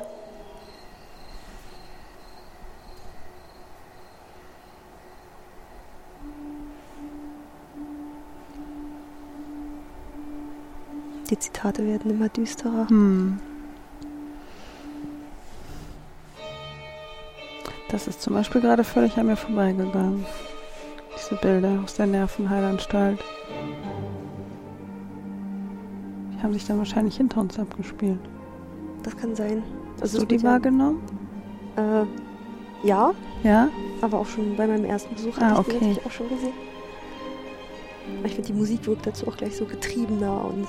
[11.29, 12.87] Die Zitate werden immer düsterer.
[12.87, 13.39] Hm.
[17.89, 20.25] Das ist zum Beispiel gerade völlig an mir vorbeigegangen.
[21.17, 23.19] Diese Bilder aus der Nervenheilanstalt.
[26.33, 28.19] Die haben sich dann wahrscheinlich hinter uns abgespielt.
[29.03, 29.63] Das kann sein.
[30.01, 31.01] Hast es du die wahrgenommen?
[31.77, 32.05] Äh,
[32.87, 33.69] Ja, Ja?
[34.01, 35.97] aber auch schon bei meinem ersten Besuch Ah, habe ich okay.
[36.05, 36.53] auch schon gesehen.
[38.23, 40.67] Ich finde, die Musik wirkt dazu auch gleich so getriebener und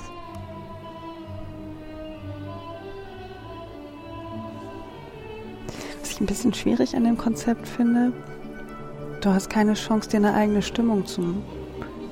[6.17, 8.11] ich ein bisschen schwierig an dem Konzept finde,
[9.21, 11.35] du hast keine Chance, dir eine eigene Stimmung zu,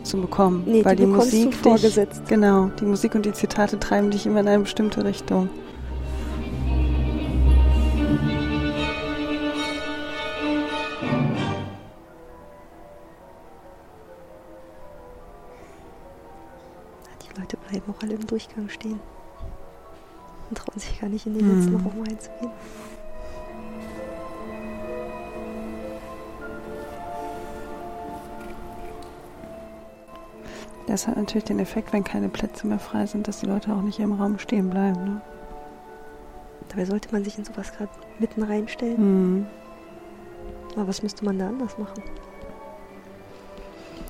[0.03, 0.63] zu bekommen.
[0.67, 2.21] Nee, weil die die bekommst du Musik dich, vorgesetzt.
[2.27, 5.49] Genau, die Musik und die Zitate treiben dich immer in eine bestimmte Richtung.
[17.21, 18.99] die Leute bleiben auch alle im Durchgang stehen.
[20.49, 21.55] Und trauen sich gar nicht in den Hm.
[21.59, 22.51] letzten Raum reinzugehen.
[30.95, 33.81] Das hat natürlich den Effekt, wenn keine Plätze mehr frei sind, dass die Leute auch
[33.81, 35.03] nicht im Raum stehen bleiben.
[35.03, 35.21] Ne?
[36.69, 38.97] Dabei sollte man sich in sowas gerade mitten reinstellen.
[38.97, 39.45] Hm.
[40.73, 42.01] Aber was müsste man da anders machen?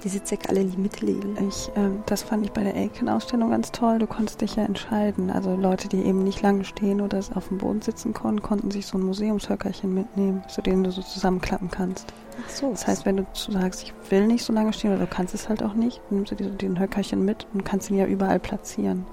[0.03, 1.35] Die Sitzsäcke alle in die Mitte legen.
[1.47, 3.99] Ich, ähm, das fand ich bei der Aiken-Ausstellung ganz toll.
[3.99, 5.31] Du konntest dich ja entscheiden.
[5.31, 8.85] Also Leute, die eben nicht lange stehen oder auf dem Boden sitzen konnten, konnten sich
[8.85, 12.13] so ein Museumshöckerchen mitnehmen, zu denen du so zusammenklappen kannst.
[12.43, 12.69] Ach so.
[12.69, 15.49] Das heißt, wenn du sagst, ich will nicht so lange stehen oder du kannst es
[15.49, 18.05] halt auch nicht, dann nimmst du dir so den Höckerchen mit und kannst ihn ja
[18.05, 19.05] überall platzieren.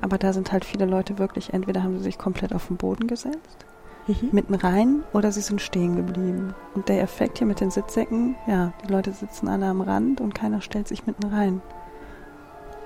[0.00, 3.06] Aber da sind halt viele Leute wirklich, entweder haben sie sich komplett auf den Boden
[3.06, 3.66] gesetzt,
[4.08, 4.28] mhm.
[4.32, 6.54] mitten rein, oder sie sind stehen geblieben.
[6.74, 10.34] Und der Effekt hier mit den Sitzsäcken, ja, die Leute sitzen alle am Rand und
[10.34, 11.62] keiner stellt sich mitten rein.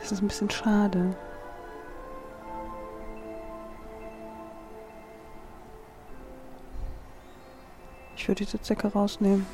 [0.00, 1.14] Das ist ein bisschen schade.
[8.16, 9.46] Ich würde die Sitzsäcke rausnehmen.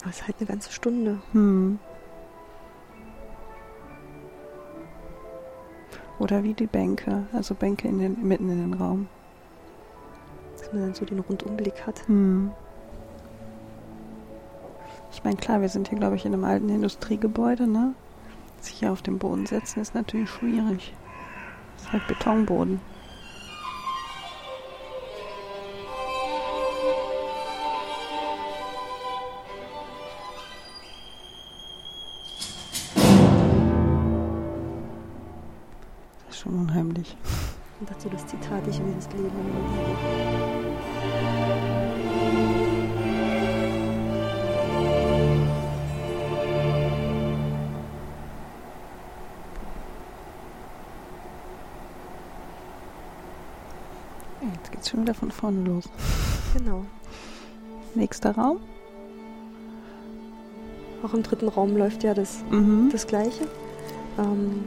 [0.00, 1.18] Aber es ist halt eine ganze Stunde.
[1.32, 1.78] Hm.
[6.18, 9.08] Oder wie die Bänke, also Bänke in den, mitten in den Raum.
[10.72, 12.08] Dass man dann so den Rundumblick hat.
[12.08, 12.50] Hm.
[15.12, 17.94] Ich meine, klar, wir sind hier, glaube ich, in einem alten Industriegebäude, ne?
[18.58, 20.94] Sich hier auf den Boden setzen ist natürlich schwierig.
[21.76, 22.80] Ist halt Betonboden.
[55.12, 55.84] Wieder von vorne los.
[56.56, 56.84] Genau.
[57.94, 58.58] Nächster Raum.
[61.02, 62.88] Auch im dritten Raum läuft ja das, Mhm.
[62.92, 63.46] das Gleiche.
[64.18, 64.64] Ähm,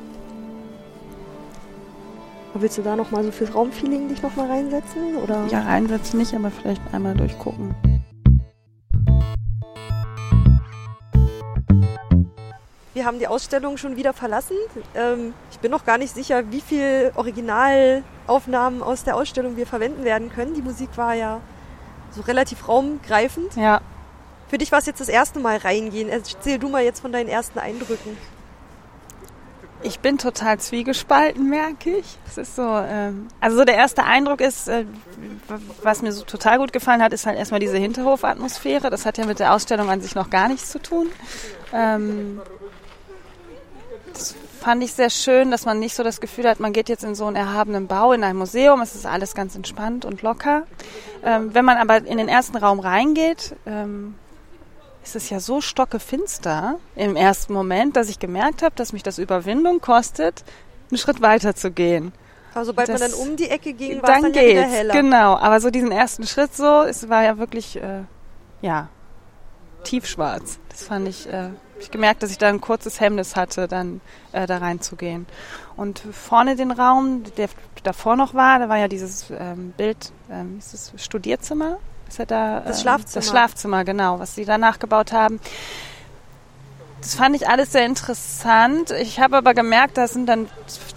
[2.53, 5.15] willst du da nochmal so fürs Raumfeeling dich nochmal reinsetzen?
[5.23, 5.45] Oder?
[5.49, 7.75] Ja, reinsetzen nicht, aber vielleicht einmal durchgucken.
[12.93, 14.55] Wir haben die Ausstellung schon wieder verlassen.
[14.95, 17.11] Ähm, ich bin noch gar nicht sicher, wie viel
[18.27, 20.53] Originalaufnahmen aus der Ausstellung wir verwenden werden können.
[20.53, 21.41] Die Musik war ja
[22.11, 23.55] so relativ raumgreifend.
[23.55, 23.81] Ja,
[24.47, 26.09] Für dich war es jetzt das erste Mal reingehen.
[26.09, 28.17] Erzähl du mal jetzt von deinen ersten Eindrücken.
[29.83, 32.17] ich bin total zwiegespalten, merke ich.
[32.27, 34.85] Es ist so, ähm, also so der erste Eindruck ist, äh,
[35.83, 38.89] was mir so total gut gefallen hat, ist halt erstmal diese Hinterhofatmosphäre.
[38.89, 41.07] Das hat ja mit der Ausstellung an sich noch gar nichts zu tun.
[41.73, 42.41] Ähm,
[44.13, 47.03] das fand ich sehr schön, dass man nicht so das Gefühl hat, man geht jetzt
[47.03, 48.81] in so einen erhabenen Bau, in ein Museum.
[48.81, 50.63] Es ist alles ganz entspannt und locker.
[51.23, 54.15] Ähm, wenn man aber in den ersten Raum reingeht, ähm,
[55.03, 59.19] ist es ja so stockefinster im ersten Moment, dass ich gemerkt habe, dass mich das
[59.19, 60.43] Überwindung kostet,
[60.89, 62.11] einen Schritt weiter zu gehen.
[62.55, 64.63] Aber sobald man Das- dann um die Ecke ging, war es Dann dann ja wieder
[64.63, 64.93] heller.
[64.95, 65.35] genau.
[65.37, 68.01] Aber so diesen ersten Schritt so, es war ja wirklich, äh,
[68.61, 68.89] ja,
[69.83, 70.57] tiefschwarz.
[70.69, 73.99] Das fand ich, äh, hab ich gemerkt, dass ich da ein kurzes Hemmnis hatte, dann
[74.31, 75.25] äh, da reinzugehen.
[75.75, 77.49] Und vorne den Raum, der
[77.83, 81.77] davor noch war, da war ja dieses ähm, Bild, ähm, ist das Studierzimmer?
[82.07, 83.15] Ist ja da, Das ähm, Schlafzimmer.
[83.15, 85.41] Das Schlafzimmer, genau, was sie da nachgebaut haben.
[87.01, 88.91] Das fand ich alles sehr interessant.
[88.91, 90.47] Ich habe aber gemerkt, da sind dann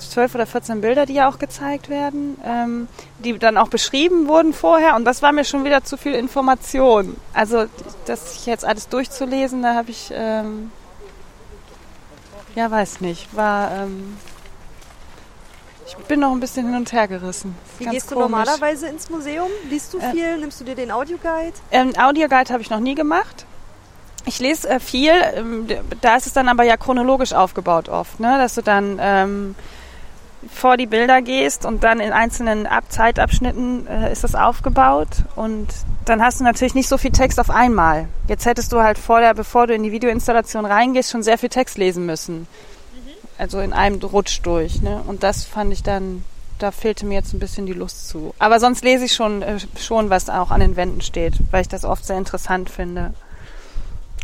[0.09, 4.53] zwölf oder 14 Bilder, die ja auch gezeigt werden, ähm, die dann auch beschrieben wurden
[4.53, 4.97] vorher.
[4.97, 7.17] Und das war mir schon wieder zu viel Information.
[7.35, 7.67] Also
[8.07, 10.71] das ich jetzt alles durchzulesen, da habe ich, ähm,
[12.55, 14.17] ja, weiß nicht, war, ähm,
[15.87, 17.55] ich bin noch ein bisschen hin und her gerissen.
[17.79, 18.31] Wie gehst du komisch.
[18.31, 19.49] normalerweise ins Museum?
[19.71, 20.37] Liest du Äh, viel?
[20.39, 21.55] Nimmst du dir den Audioguide?
[21.71, 23.47] Ähm, Audioguide habe ich noch nie gemacht.
[24.27, 25.67] Ich lese äh, viel, ähm,
[26.03, 28.37] da ist es dann aber ja chronologisch aufgebaut oft, ne?
[28.37, 29.55] dass du dann ähm,
[30.47, 35.67] vor die Bilder gehst und dann in einzelnen Ab Zeitabschnitten äh, ist das aufgebaut und
[36.05, 38.09] dann hast du natürlich nicht so viel Text auf einmal.
[38.29, 41.49] Jetzt hättest du halt vor der, bevor du in die Videoinstallation reingehst, schon sehr viel
[41.49, 42.47] Text lesen müssen.
[43.37, 44.81] Also in einem Rutsch durch.
[44.81, 45.03] Ne?
[45.07, 46.25] Und das fand ich dann,
[46.59, 48.35] da fehlte mir jetzt ein bisschen die Lust zu.
[48.39, 51.69] Aber sonst lese ich schon, äh, schon, was auch an den Wänden steht, weil ich
[51.69, 53.13] das oft sehr interessant finde.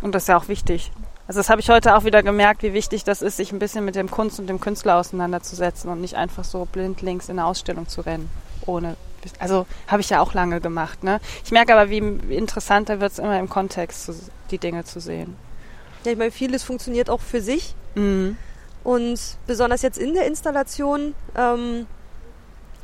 [0.01, 0.91] Und das ist ja auch wichtig.
[1.27, 3.83] Also das habe ich heute auch wieder gemerkt, wie wichtig das ist, sich ein bisschen
[3.83, 7.87] mit dem Kunst und dem Künstler auseinanderzusetzen und nicht einfach so blindlings in eine Ausstellung
[7.87, 8.29] zu rennen,
[8.65, 8.95] ohne
[9.39, 11.03] also habe ich ja auch lange gemacht.
[11.03, 11.19] Ne?
[11.43, 14.11] Ich merke aber, wie interessanter wird es immer im Kontext,
[14.51, 15.35] die Dinge zu sehen.
[16.03, 17.73] Ja, ich meine, vieles funktioniert auch für sich.
[17.95, 18.37] Mhm.
[18.83, 21.87] Und besonders jetzt in der Installation ähm,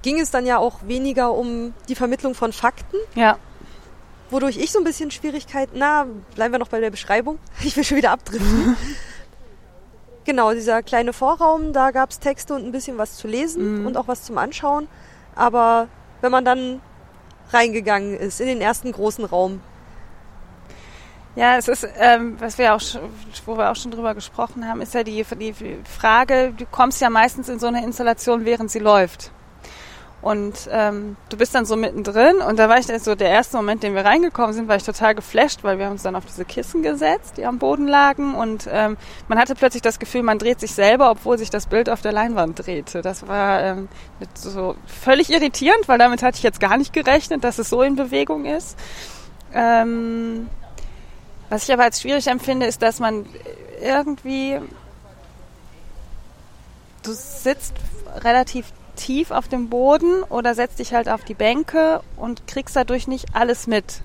[0.01, 2.97] ging es dann ja auch weniger um die Vermittlung von Fakten.
[3.13, 3.37] Ja.
[4.31, 7.37] Wodurch ich so ein bisschen Schwierigkeiten, na, bleiben wir noch bei der Beschreibung.
[7.63, 8.75] Ich will schon wieder abdriften.
[10.25, 13.85] genau, dieser kleine Vorraum, da gab es Texte und ein bisschen was zu lesen mhm.
[13.85, 14.87] und auch was zum Anschauen.
[15.35, 15.89] Aber
[16.21, 16.81] wenn man dann
[17.51, 19.61] reingegangen ist in den ersten großen Raum.
[21.35, 22.81] Ja, es ist, ähm, was wir auch,
[23.45, 25.53] wo wir auch schon drüber gesprochen haben, ist ja die, die
[25.85, 29.31] Frage, du kommst ja meistens in so eine Installation, während sie läuft.
[30.21, 33.57] Und ähm, du bist dann so mittendrin und da war ich dann so der erste
[33.57, 36.25] Moment, den wir reingekommen sind, war ich total geflasht, weil wir haben uns dann auf
[36.25, 38.97] diese Kissen gesetzt, die am Boden lagen und ähm,
[39.27, 42.11] man hatte plötzlich das Gefühl, man dreht sich selber, obwohl sich das Bild auf der
[42.11, 43.01] Leinwand drehte.
[43.01, 43.89] Das war ähm,
[44.35, 47.95] so völlig irritierend, weil damit hatte ich jetzt gar nicht gerechnet, dass es so in
[47.95, 48.77] Bewegung ist.
[49.55, 50.49] Ähm,
[51.49, 53.25] was ich aber als schwierig empfinde, ist, dass man
[53.81, 54.59] irgendwie
[57.03, 57.73] du sitzt
[58.23, 63.07] relativ tief auf dem Boden oder setzt dich halt auf die Bänke und kriegst dadurch
[63.07, 64.01] nicht alles mit.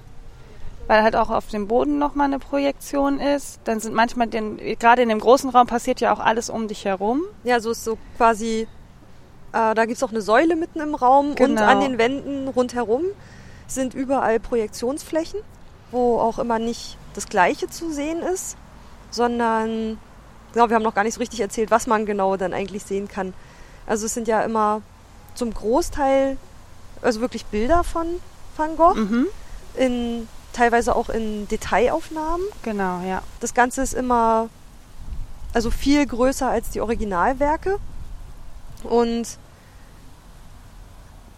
[0.87, 3.61] Weil halt auch auf dem Boden nochmal eine Projektion ist.
[3.65, 6.85] Dann sind manchmal, den, gerade in dem großen Raum passiert ja auch alles um dich
[6.85, 7.23] herum.
[7.43, 8.69] Ja, so ist so quasi,
[9.53, 11.51] äh, da gibt es auch eine Säule mitten im Raum genau.
[11.51, 13.03] und an den Wänden rundherum
[13.67, 15.41] sind überall Projektionsflächen,
[15.91, 18.57] wo auch immer nicht das Gleiche zu sehen ist,
[19.11, 19.99] sondern,
[20.53, 23.09] genau, wir haben noch gar nicht so richtig erzählt, was man genau dann eigentlich sehen
[23.09, 23.35] kann.
[23.87, 24.83] Also es sind ja immer
[25.35, 26.37] zum Großteil,
[27.03, 28.07] also wirklich Bilder von
[28.57, 29.27] Van Gogh, mhm.
[29.77, 32.47] in, teilweise auch in Detailaufnahmen.
[32.63, 33.23] Genau, ja.
[33.41, 34.49] Das Ganze ist immer
[35.57, 37.79] also viel größer als die Originalwerke
[38.83, 39.39] und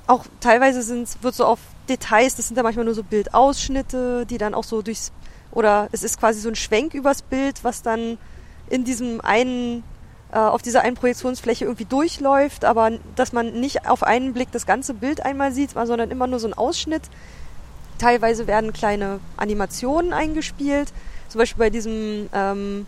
[0.09, 4.39] auch teilweise sind, wird so auf Details, das sind ja manchmal nur so Bildausschnitte, die
[4.39, 5.13] dann auch so durchs,
[5.53, 8.19] oder es ist quasi so ein Schwenk übers Bild, was dann
[8.69, 9.85] in diesem einen
[10.37, 14.93] auf dieser einen Projektionsfläche irgendwie durchläuft, aber dass man nicht auf einen Blick das ganze
[14.93, 17.03] Bild einmal sieht, sondern immer nur so ein Ausschnitt.
[17.99, 20.93] Teilweise werden kleine Animationen eingespielt,
[21.29, 22.87] zum Beispiel bei diesem, ähm,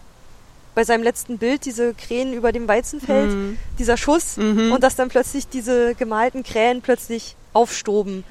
[0.75, 3.59] bei seinem letzten Bild, diese Krähen über dem Weizenfeld, mhm.
[3.79, 4.73] dieser Schuss mhm.
[4.73, 8.23] und dass dann plötzlich diese gemalten Krähen plötzlich aufstoben.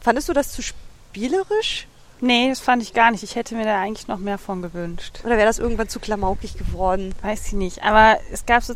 [0.00, 1.86] Fandest du das zu spielerisch?
[2.20, 3.22] Nee, das fand ich gar nicht.
[3.22, 5.20] Ich hätte mir da eigentlich noch mehr von gewünscht.
[5.24, 7.14] Oder wäre das irgendwann zu klamaukig geworden?
[7.22, 7.84] Weiß ich nicht.
[7.84, 8.74] Aber es gab so,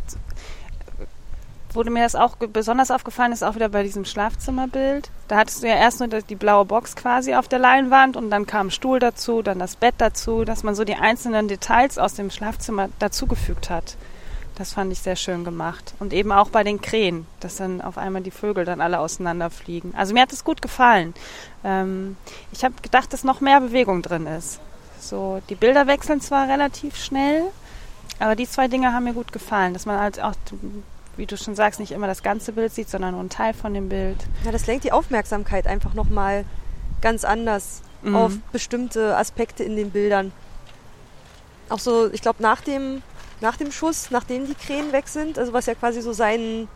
[1.74, 5.10] wurde mir das auch besonders aufgefallen, ist auch wieder bei diesem Schlafzimmerbild.
[5.28, 8.46] Da hattest du ja erst nur die blaue Box quasi auf der Leinwand und dann
[8.46, 12.14] kam ein Stuhl dazu, dann das Bett dazu, dass man so die einzelnen Details aus
[12.14, 13.96] dem Schlafzimmer dazugefügt hat.
[14.56, 15.94] Das fand ich sehr schön gemacht.
[15.98, 19.94] Und eben auch bei den Krähen, dass dann auf einmal die Vögel dann alle auseinanderfliegen.
[19.94, 21.14] Also mir hat es gut gefallen.
[21.64, 22.16] Ähm,
[22.52, 24.60] ich habe gedacht, dass noch mehr Bewegung drin ist.
[25.00, 27.44] So, die Bilder wechseln zwar relativ schnell,
[28.18, 30.34] aber die zwei Dinge haben mir gut gefallen, dass man halt auch,
[31.16, 33.74] wie du schon sagst, nicht immer das ganze Bild sieht, sondern nur einen Teil von
[33.74, 34.18] dem Bild.
[34.44, 36.44] Ja, das lenkt die Aufmerksamkeit einfach nochmal
[37.00, 38.14] ganz anders mhm.
[38.14, 40.30] auf bestimmte Aspekte in den Bildern.
[41.68, 43.02] Auch so, ich glaube, nach dem
[43.42, 45.38] nach dem Schuss, nachdem die Krähen weg sind.
[45.38, 46.68] Also was ja quasi so sein,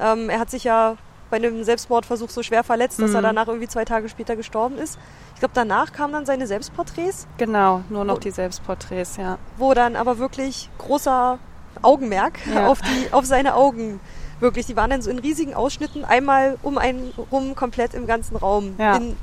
[0.00, 0.96] ähm, er hat sich ja
[1.30, 3.16] bei einem Selbstmordversuch so schwer verletzt, dass mhm.
[3.16, 4.98] er danach irgendwie zwei Tage später gestorben ist.
[5.34, 7.26] Ich glaube, danach kamen dann seine Selbstporträts.
[7.38, 9.38] Genau, nur noch wo, die Selbstporträts, ja.
[9.56, 11.38] Wo dann aber wirklich großer
[11.80, 12.66] Augenmerk ja.
[12.70, 13.98] auf, die, auf seine Augen
[14.40, 14.66] wirklich.
[14.66, 18.74] Die waren dann so in riesigen Ausschnitten, einmal um einen rum, komplett im ganzen Raum.
[18.78, 18.96] Ja.
[18.96, 19.16] In,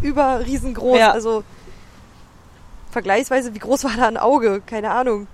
[0.00, 0.98] über riesengroß.
[0.98, 1.10] Ja.
[1.10, 1.42] Also
[2.92, 4.62] vergleichsweise, wie groß war da ein Auge?
[4.64, 5.26] Keine Ahnung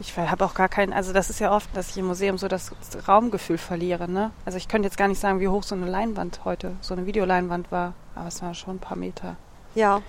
[0.00, 2.48] ich habe auch gar keinen, also das ist ja oft, dass ich im Museum so
[2.48, 2.72] das
[3.06, 4.10] Raumgefühl verliere.
[4.10, 4.30] Ne?
[4.44, 7.06] Also ich könnte jetzt gar nicht sagen, wie hoch so eine Leinwand heute, so eine
[7.06, 9.36] Videoleinwand war, aber es waren schon ein paar Meter.
[9.74, 10.00] Ja,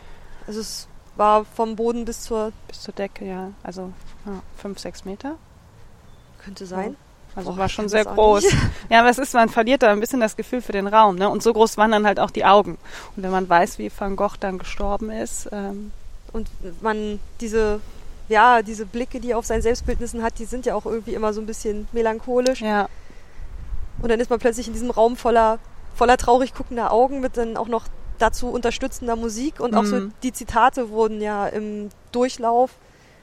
[0.48, 0.88] also es
[1.18, 2.54] war vom Boden bis zur...
[2.68, 3.52] Bis zur Decke, ja.
[3.64, 3.92] Also
[4.26, 5.36] ja, fünf, sechs Meter.
[6.44, 6.96] Könnte sein.
[7.36, 8.46] Also Boah, war schon sehr groß.
[8.90, 11.16] Ja, aber es ist, man verliert da ein bisschen das Gefühl für den Raum.
[11.16, 11.30] Ne?
[11.30, 12.78] Und so groß waren dann halt auch die Augen.
[13.16, 15.50] Und wenn man weiß, wie Van Gogh dann gestorben ist.
[15.52, 15.92] Ähm
[16.34, 16.50] und
[16.82, 17.82] man diese
[18.32, 21.34] ja, diese Blicke, die er auf seinen Selbstbildnissen hat, die sind ja auch irgendwie immer
[21.34, 22.62] so ein bisschen melancholisch.
[22.62, 22.88] Ja.
[24.02, 25.60] Und dann ist man plötzlich in diesem Raum voller,
[25.96, 27.86] voller traurig guckender Augen mit dann auch noch
[28.18, 30.14] dazu unterstützender Musik und auch so Mhm.
[30.24, 32.72] die Zitate wurden ja im Durchlauf,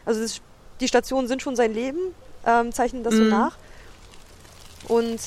[0.05, 0.41] also das,
[0.81, 1.99] die Stationen sind schon sein Leben,
[2.47, 3.29] ähm, zeichnen das so Mhm.
[3.31, 3.57] nach.
[4.89, 5.21] Und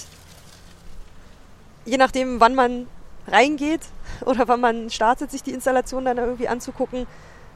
[1.86, 2.88] je nachdem, wann man
[3.28, 3.82] reingeht
[4.26, 7.08] oder wann man startet, sich die Installation dann irgendwie anzugucken,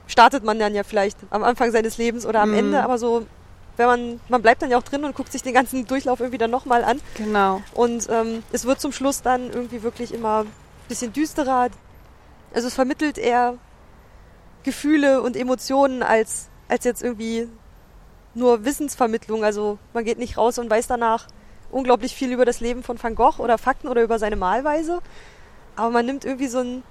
[0.08, 2.58] startet man dann ja vielleicht am Anfang seines Lebens oder am Mhm.
[2.58, 3.26] Ende, aber so,
[3.78, 6.38] wenn man, man bleibt dann ja auch drin und guckt sich den ganzen Durchlauf irgendwie
[6.38, 7.02] dann nochmal an.
[7.16, 7.62] Genau.
[7.74, 10.52] Und ähm, es wird zum Schluss dann irgendwie wirklich immer ein
[10.88, 11.70] bisschen düsterer.
[12.54, 13.56] Also es vermittelt eher
[14.64, 17.48] Gefühle und Emotionen als, als jetzt irgendwie
[18.34, 19.44] nur Wissensvermittlung.
[19.44, 21.28] Also man geht nicht raus und weiß danach
[21.72, 25.00] unglaublich viel über das Leben von Van Gogh oder Fakten oder über seine Malweise.
[25.76, 26.84] Aber man nimmt irgendwie so ein,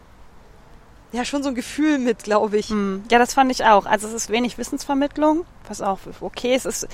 [1.14, 2.68] ja schon so ein Gefühl mit, glaube ich.
[2.68, 3.04] Hm.
[3.10, 3.86] Ja, das fand ich auch.
[3.86, 6.54] Also es ist wenig Wissensvermittlung, was auch okay.
[6.54, 6.88] Es ist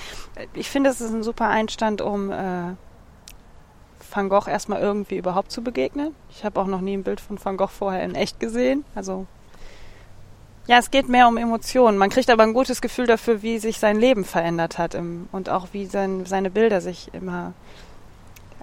[0.53, 2.73] ich finde, es ist ein super Einstand, um äh,
[4.13, 6.15] Van Gogh erstmal irgendwie überhaupt zu begegnen.
[6.29, 8.85] Ich habe auch noch nie ein Bild von Van Gogh vorher in echt gesehen.
[8.95, 9.25] Also
[10.67, 11.97] ja, es geht mehr um Emotionen.
[11.97, 15.49] Man kriegt aber ein gutes Gefühl dafür, wie sich sein Leben verändert hat im, und
[15.49, 17.53] auch wie sein, seine Bilder sich immer.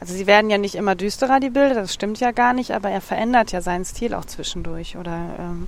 [0.01, 2.89] Also sie werden ja nicht immer düsterer, die Bilder, das stimmt ja gar nicht, aber
[2.89, 4.97] er verändert ja seinen Stil auch zwischendurch.
[4.97, 5.67] Oder ähm,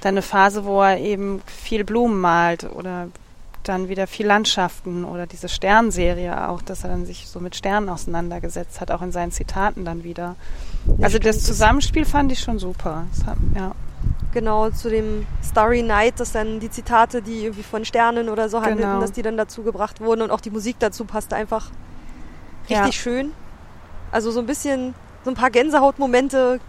[0.00, 3.08] dann eine Phase, wo er eben viel Blumen malt oder
[3.64, 7.88] dann wieder viel Landschaften oder diese Sternserie auch, dass er dann sich so mit Sternen
[7.88, 10.34] auseinandergesetzt hat, auch in seinen Zitaten dann wieder.
[11.00, 13.04] Also das Zusammenspiel fand ich schon super.
[13.24, 13.72] Hat, ja.
[14.32, 18.62] Genau, zu dem Starry Night, dass dann die Zitate, die irgendwie von Sternen oder so
[18.62, 19.00] handelten, Genau.
[19.00, 21.70] dass die dann dazu gebracht wurden und auch die Musik dazu passte einfach
[22.68, 22.92] richtig Ja.
[22.92, 23.32] schön.
[24.12, 24.94] Also so ein bisschen,
[25.24, 26.60] so ein paar Gänsehautmomente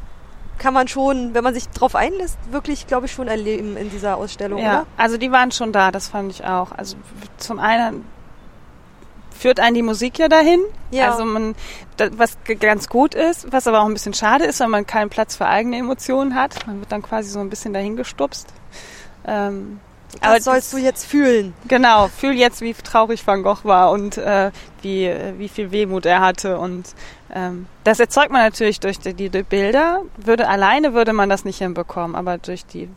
[0.58, 4.18] kann man schon, wenn man sich drauf einlässt, wirklich, glaube ich, schon erleben in dieser
[4.18, 4.88] Ausstellung, Ja, oder?
[4.98, 6.72] also die waren schon da, das fand ich auch.
[6.72, 6.96] Also
[7.38, 8.06] zum einen
[9.32, 10.62] führt einen die Musik ja dahin.
[10.92, 11.12] Ja.
[11.12, 11.56] Also man,
[12.12, 15.36] was ganz gut ist, was aber auch ein bisschen schade ist, weil man keinen Platz
[15.36, 16.66] für eigene Emotionen hat.
[16.68, 18.48] Man wird dann quasi so ein bisschen dahin gestupst.
[19.26, 19.80] Ähm,
[20.22, 21.54] aber Was sollst du jetzt fühlen?
[21.68, 24.52] Genau, fühl jetzt, wie traurig Van Gogh war und äh,
[24.82, 26.58] wie, wie viel Wehmut er hatte.
[26.58, 26.94] Und
[27.34, 30.02] ähm, das erzeugt man natürlich durch die, die, die Bilder.
[30.18, 32.90] Würde alleine würde man das nicht hinbekommen, aber durch die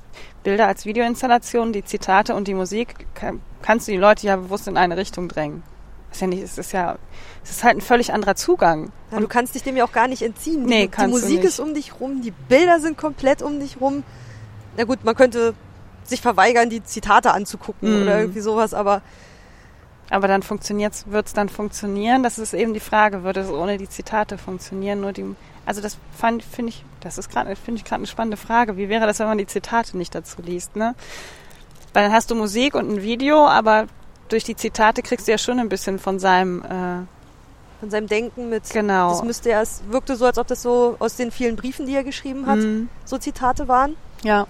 [0.43, 4.69] Bilder als Videoinstallation, die Zitate und die Musik kann, kannst du die Leute ja bewusst
[4.69, 5.63] in eine Richtung drängen.
[6.13, 6.97] Ist ja nicht, es ist ja,
[7.43, 8.91] es ist halt ein völlig anderer Zugang.
[9.11, 10.65] Ja, du kannst dich dem ja auch gar nicht entziehen.
[10.65, 14.05] Nee, die, die Musik ist um dich rum, die Bilder sind komplett um dich rum.
[14.77, 15.55] Na gut, man könnte
[16.09, 18.03] sich verweigern, die Zitate anzugucken Mhm.
[18.03, 19.03] oder irgendwie sowas, aber
[20.09, 22.23] Aber dann funktioniert's, wird's dann funktionieren?
[22.23, 25.01] Das ist eben die Frage, würde es ohne die Zitate funktionieren?
[25.01, 25.25] Nur die,
[25.67, 28.77] also das fand, finde ich, das ist gerade, finde ich gerade eine spannende Frage.
[28.77, 30.95] Wie wäre das, wenn man die Zitate nicht dazu liest, ne?
[31.93, 33.87] Weil dann hast du Musik und ein Video, aber
[34.29, 37.03] durch die Zitate kriegst du ja schon ein bisschen von seinem, äh,
[37.81, 38.71] von seinem Denken mit.
[38.71, 39.11] genau.
[39.11, 41.97] Das müsste ja, es wirkte so, als ob das so aus den vielen Briefen, die
[41.97, 42.89] er geschrieben hat, Mhm.
[43.05, 43.97] so Zitate waren.
[44.23, 44.47] Ja.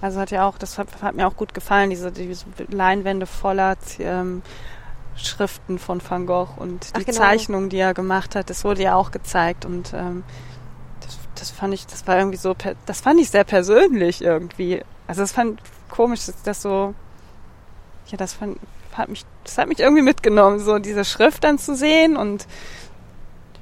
[0.00, 3.76] Also hat ja auch, das hat, hat mir auch gut gefallen, diese, diese Leinwände voller
[3.98, 4.42] ähm,
[5.16, 7.18] Schriften von Van Gogh und Ach, die genau.
[7.18, 10.24] Zeichnungen, die er gemacht hat, das wurde ja auch gezeigt und ähm,
[11.00, 14.82] das, das fand ich, das war irgendwie so, per, das fand ich sehr persönlich irgendwie.
[15.06, 16.94] Also das fand komisch, dass das so,
[18.08, 18.58] ja, das fand,
[18.92, 22.46] hat mich, das hat mich irgendwie mitgenommen, so diese Schrift dann zu sehen und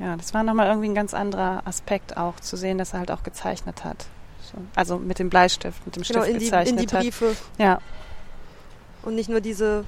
[0.00, 3.12] ja, das war nochmal irgendwie ein ganz anderer Aspekt auch, zu sehen, dass er halt
[3.12, 4.06] auch gezeichnet hat.
[4.54, 4.62] So.
[4.76, 7.02] Also mit dem Bleistift, mit dem Genau, Stift in die, in gezeichnet die hat.
[7.02, 7.36] Briefe.
[7.58, 7.78] Ja,
[9.02, 9.84] Und nicht nur diese,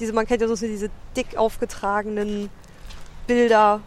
[0.00, 2.50] diese, man kennt ja so diese dick aufgetragenen
[3.26, 3.80] Bilder,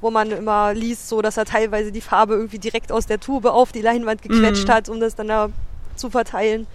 [0.00, 3.46] wo man immer liest, so dass er teilweise die Farbe irgendwie direkt aus der Tube
[3.46, 4.72] auf die Leinwand gequetscht Mhm.
[4.72, 5.48] hat, um das dann da
[5.96, 6.66] zu verteilen.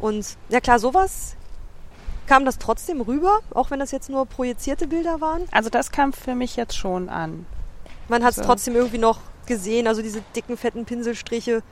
[0.00, 1.36] Und ja klar, sowas
[2.26, 5.42] kam das trotzdem rüber, auch wenn das jetzt nur projizierte Bilder waren.
[5.52, 7.46] also das kam für mich jetzt schon an.
[8.08, 8.42] Man hat es So.
[8.42, 11.62] trotzdem irgendwie noch gesehen, also diese dicken, fetten Pinselstriche.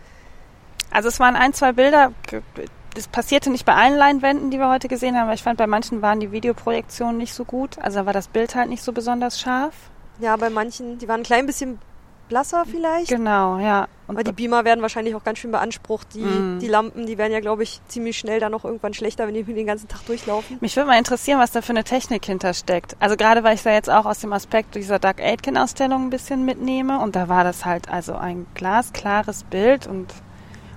[0.91, 2.13] Also es waren ein, zwei Bilder,
[2.95, 5.67] das passierte nicht bei allen Leinwänden, die wir heute gesehen haben, aber ich fand, bei
[5.67, 7.79] manchen waren die Videoprojektionen nicht so gut.
[7.79, 9.75] Also da war das Bild halt nicht so besonders scharf.
[10.19, 11.79] Ja, bei manchen, die waren ein klein bisschen
[12.31, 13.09] blasser vielleicht.
[13.11, 13.87] Genau, ja.
[14.07, 16.15] Und Aber die Beamer werden wahrscheinlich auch ganz schön beansprucht.
[16.15, 16.59] Die, Mhm.
[16.61, 19.45] die Lampen, die werden ja, glaube ich, ziemlich schnell dann noch irgendwann schlechter, wenn die
[19.45, 20.57] den ganzen Tag durchlaufen.
[20.61, 22.97] Mich würde mal interessieren, was da für eine Technik hintersteckt.
[22.99, 26.45] Also gerade weil ich da jetzt auch aus dem Aspekt dieser Doug Aitken-Ausstellung ein bisschen
[26.47, 30.07] mitnehme und da war das halt also ein glasklares Bild und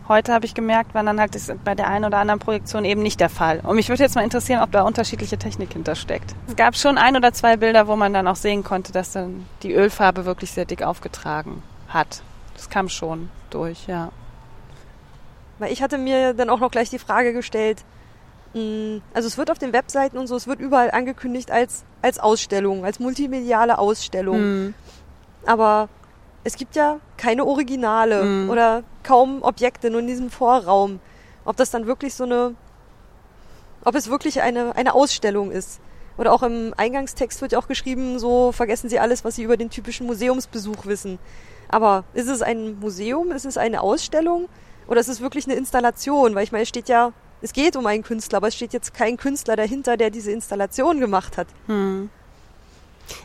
[0.08, 1.32] heute habe ich gemerkt, war dann halt
[1.64, 3.60] bei der einen oder anderen Projektion eben nicht der Fall.
[3.64, 6.36] Und mich würde jetzt mal interessieren, ob da unterschiedliche Technik hintersteckt.
[6.48, 9.46] Es gab schon ein oder zwei Bilder, wo man dann auch sehen konnte, dass dann
[9.64, 12.22] die Ölfarbe wirklich sehr dick aufgetragen hat.
[12.56, 14.12] Das kam schon durch, ja.
[15.60, 17.84] Weil ich hatte mir dann auch noch gleich die Frage gestellt,
[18.54, 22.20] mh, also es wird auf den Webseiten und so, es wird überall angekündigt als, als
[22.20, 24.38] Ausstellung, als multimediale Ausstellung.
[24.38, 24.74] Hm.
[25.46, 25.90] Aber
[26.44, 28.50] es gibt ja keine Originale mhm.
[28.50, 31.00] oder kaum Objekte, nur in diesem Vorraum.
[31.46, 32.56] Ob das dann wirklich so eine,
[33.84, 35.80] ob es wirklich eine, eine Ausstellung ist.
[36.18, 39.58] Oder auch im Eingangstext wird ja auch geschrieben, so vergessen Sie alles, was Sie über
[39.58, 41.18] den typischen Museumsbesuch wissen.
[41.70, 43.32] Aber ist es ein Museum?
[43.32, 44.48] Ist es eine Ausstellung?
[44.88, 46.36] Oder ist es wirklich eine Installation?
[46.36, 48.94] Weil ich meine, es steht ja, es geht um einen Künstler, aber es steht jetzt
[48.94, 51.48] kein Künstler dahinter, der diese Installation gemacht hat.
[51.66, 52.10] Hm.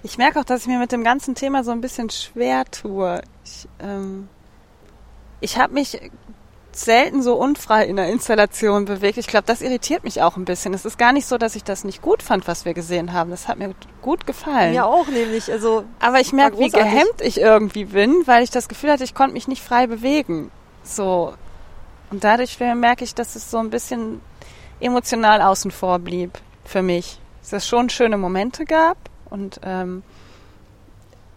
[0.03, 3.22] Ich merke auch, dass ich mir mit dem ganzen Thema so ein bisschen schwer tue.
[3.45, 4.28] Ich, ähm,
[5.41, 6.01] ich habe mich
[6.72, 9.18] selten so unfrei in der Installation bewegt.
[9.18, 10.74] Ich glaube, das irritiert mich auch ein bisschen.
[10.74, 13.30] Es ist gar nicht so, dass ich das nicht gut fand, was wir gesehen haben.
[13.30, 14.72] Das hat mir gut gefallen.
[14.72, 15.51] Mir auch nämlich.
[15.51, 19.14] Also Aber ich merke, wie gehemmt ich irgendwie bin, weil ich das Gefühl hatte, ich
[19.14, 20.51] konnte mich nicht frei bewegen.
[20.82, 21.34] So.
[22.11, 24.20] Und dadurch merke ich, dass es so ein bisschen
[24.80, 27.18] emotional außen vor blieb für mich.
[27.43, 28.97] Dass es schon schöne Momente gab
[29.30, 30.02] und ähm,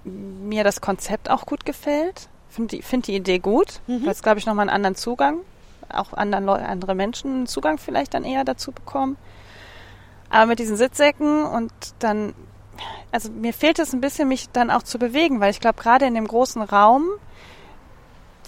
[0.04, 4.08] mir das Konzept auch gut gefällt finde die, find die Idee gut, mhm.
[4.08, 5.40] es, glaube ich, nochmal einen anderen Zugang,
[5.90, 9.18] auch anderen Leute, andere Menschen einen Zugang vielleicht dann eher dazu bekommen.
[10.30, 12.34] Aber mit diesen Sitzsäcken und dann,
[13.12, 16.06] also mir fehlt es ein bisschen, mich dann auch zu bewegen, weil ich glaube, gerade
[16.06, 17.06] in dem großen Raum,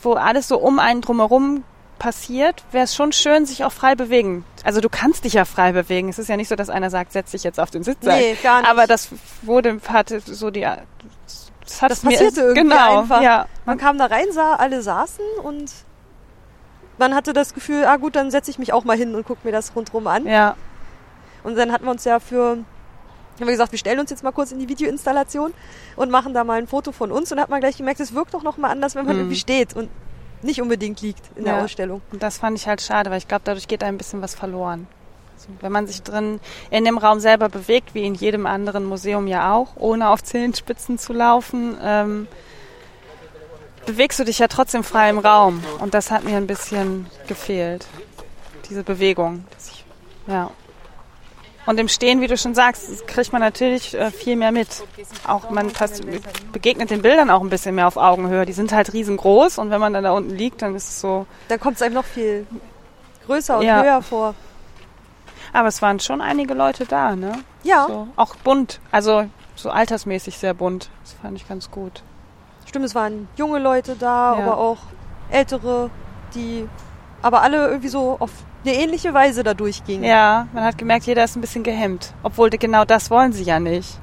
[0.01, 1.63] wo alles so um einen drumherum
[2.03, 4.43] passiert, wäre es schon schön, sich auch frei bewegen.
[4.65, 6.09] Also du kannst dich ja frei bewegen.
[6.09, 8.19] Es ist ja nicht so, dass einer sagt, setz dich jetzt auf den Sitzsack.
[8.19, 8.69] Nee, gar nicht.
[8.69, 9.07] Aber das
[9.41, 10.67] wurde, hatte so die,
[11.61, 13.21] das, hat das passierte mir, irgendwie genau, einfach.
[13.21, 13.45] Ja.
[13.63, 15.71] Man kam da rein, sah, alle saßen und
[16.97, 19.39] man hatte das Gefühl, ah gut, dann setze ich mich auch mal hin und gucke
[19.45, 20.27] mir das rundherum an.
[20.27, 20.57] Ja.
[21.45, 22.65] Und dann hatten wir uns ja für, haben
[23.37, 25.53] wir gesagt, wir stellen uns jetzt mal kurz in die Videoinstallation
[25.95, 28.33] und machen da mal ein Foto von uns und hat man gleich gemerkt, es wirkt
[28.33, 29.21] doch noch mal anders, wenn man mhm.
[29.21, 29.89] irgendwie steht und
[30.43, 31.53] nicht unbedingt liegt in ja.
[31.53, 32.01] der Ausstellung.
[32.11, 34.87] Und das fand ich halt schade, weil ich glaube, dadurch geht ein bisschen was verloren.
[35.59, 36.39] Wenn man sich drin
[36.69, 40.97] in dem Raum selber bewegt, wie in jedem anderen Museum ja auch, ohne auf Zehenspitzen
[40.97, 42.27] zu laufen, ähm,
[43.85, 45.63] bewegst du dich ja trotzdem frei im Raum.
[45.79, 47.85] Und das hat mir ein bisschen gefehlt.
[48.69, 49.43] Diese Bewegung.
[49.59, 49.83] Ich,
[50.27, 50.49] ja.
[51.65, 54.83] Und im Stehen, wie du schon sagst, kriegt man natürlich äh, viel mehr mit.
[55.25, 56.03] Auch man passt,
[56.51, 58.45] begegnet den Bildern auch ein bisschen mehr auf Augenhöhe.
[58.45, 61.25] Die sind halt riesengroß und wenn man dann da unten liegt, dann ist es so.
[61.47, 62.45] Dann kommt es einem noch viel
[63.25, 63.81] größer und ja.
[63.81, 64.35] höher vor.
[65.53, 67.33] Aber es waren schon einige Leute da, ne?
[67.63, 67.85] Ja.
[67.87, 70.89] So, auch bunt, also so altersmäßig sehr bunt.
[71.03, 72.03] Das fand ich ganz gut.
[72.65, 74.43] Stimmt, es waren junge Leute da, ja.
[74.43, 74.79] aber auch
[75.29, 75.89] ältere,
[76.33, 76.67] die
[77.21, 78.31] aber alle irgendwie so auf
[78.63, 80.03] eine ähnliche Weise da durchgingen.
[80.03, 82.13] Ja, man hat gemerkt, jeder ist ein bisschen gehemmt.
[82.23, 83.99] Obwohl genau das wollen sie ja nicht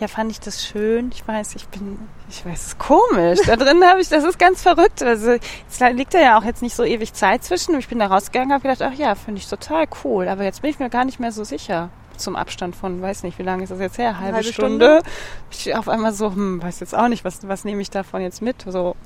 [0.00, 1.10] ja, fand ich das schön.
[1.14, 3.40] Ich weiß, ich bin, ich weiß, es ist komisch.
[3.46, 5.02] Da drin habe ich, das ist ganz verrückt.
[5.02, 7.78] Also es liegt da ja auch jetzt nicht so ewig Zeit zwischen.
[7.78, 10.28] Ich bin da rausgegangen, habe gedacht, ach ja, finde ich total cool.
[10.28, 11.88] Aber jetzt bin ich mir gar nicht mehr so sicher.
[12.18, 14.18] Zum Abstand von, weiß nicht, wie lange ist das jetzt her?
[14.18, 15.00] Halbe, halbe Stunde.
[15.00, 15.10] Stunde.
[15.50, 18.42] Ich auf einmal so, hm, weiß jetzt auch nicht, was, was nehme ich davon jetzt
[18.42, 18.64] mit?
[18.66, 18.96] So.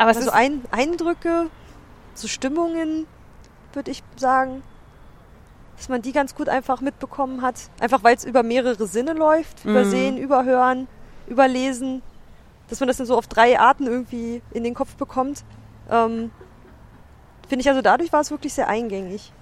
[0.00, 1.50] Aber also ein, Eindrücke,
[2.14, 3.06] so Stimmungen,
[3.74, 4.62] würde ich sagen,
[5.76, 7.56] dass man die ganz gut einfach mitbekommen hat.
[7.80, 9.62] Einfach weil es über mehrere Sinne läuft.
[9.64, 9.70] Mhm.
[9.72, 10.88] Übersehen, überhören,
[11.26, 12.00] überlesen.
[12.68, 15.44] Dass man das dann so auf drei Arten irgendwie in den Kopf bekommt.
[15.90, 16.30] Ähm,
[17.48, 19.32] Finde ich also dadurch war es wirklich sehr eingängig.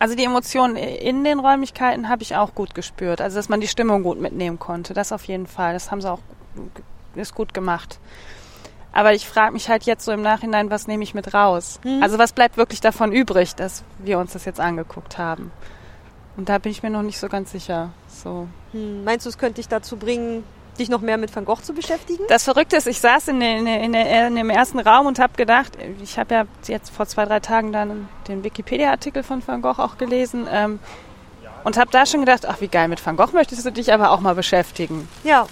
[0.00, 3.20] Also die Emotionen in den Räumlichkeiten habe ich auch gut gespürt.
[3.20, 4.92] Also dass man die Stimmung gut mitnehmen konnte.
[4.92, 5.74] Das auf jeden Fall.
[5.74, 6.20] Das haben sie auch
[7.14, 8.00] ist gut gemacht.
[8.94, 11.80] Aber ich frage mich halt jetzt so im Nachhinein, was nehme ich mit raus?
[11.84, 12.00] Mhm.
[12.02, 15.50] Also was bleibt wirklich davon übrig, dass wir uns das jetzt angeguckt haben?
[16.36, 17.90] Und da bin ich mir noch nicht so ganz sicher.
[18.08, 18.48] So.
[18.72, 19.04] Hm.
[19.04, 20.44] Meinst du, es könnte dich dazu bringen,
[20.78, 22.24] dich noch mehr mit Van Gogh zu beschäftigen?
[22.28, 25.78] Das Verrückte ist, ich saß in, in, in, in dem ersten Raum und habe gedacht,
[26.02, 29.98] ich habe ja jetzt vor zwei, drei Tagen dann den Wikipedia-Artikel von Van Gogh auch
[29.98, 30.80] gelesen ähm,
[31.62, 34.10] und habe da schon gedacht, ach wie geil, mit Van Gogh möchtest du dich aber
[34.10, 35.08] auch mal beschäftigen.
[35.22, 35.46] Ja.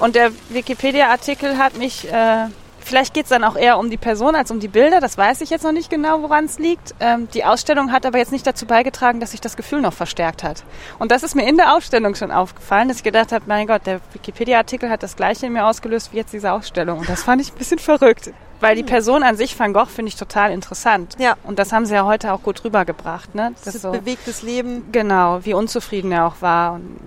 [0.00, 2.46] Und der Wikipedia-Artikel hat mich, äh,
[2.80, 5.42] vielleicht geht es dann auch eher um die Person als um die Bilder, das weiß
[5.42, 6.94] ich jetzt noch nicht genau, woran es liegt.
[7.00, 10.42] Ähm, die Ausstellung hat aber jetzt nicht dazu beigetragen, dass sich das Gefühl noch verstärkt
[10.42, 10.64] hat.
[10.98, 13.86] Und das ist mir in der Ausstellung schon aufgefallen, dass ich gedacht habe, mein Gott,
[13.86, 17.00] der Wikipedia-Artikel hat das gleiche in mir ausgelöst wie jetzt diese Ausstellung.
[17.00, 18.30] Und das fand ich ein bisschen verrückt.
[18.60, 21.16] Weil die Person an sich, Van Gogh, finde ich total interessant.
[21.18, 21.36] Ja.
[21.44, 23.34] Und das haben sie ja heute auch gut rübergebracht.
[23.34, 23.52] Ne?
[23.54, 24.92] Das, das ist so, bewegtes Leben.
[24.92, 26.74] Genau, wie unzufrieden er auch war.
[26.74, 26.98] Und,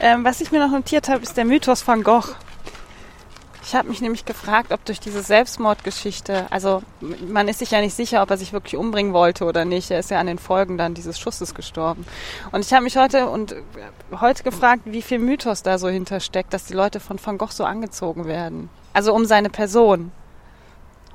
[0.00, 2.34] ähm, was ich mir noch notiert habe, ist der Mythos Van Gogh.
[3.68, 6.82] Ich habe mich nämlich gefragt, ob durch diese Selbstmordgeschichte, also
[7.28, 9.90] man ist sich ja nicht sicher, ob er sich wirklich umbringen wollte oder nicht.
[9.90, 12.06] Er ist ja an den Folgen dann dieses Schusses gestorben.
[12.50, 13.54] Und ich habe mich heute und
[14.18, 17.64] heute gefragt, wie viel Mythos da so hintersteckt, dass die Leute von Van Gogh so
[17.64, 18.70] angezogen werden.
[18.94, 20.12] Also um seine Person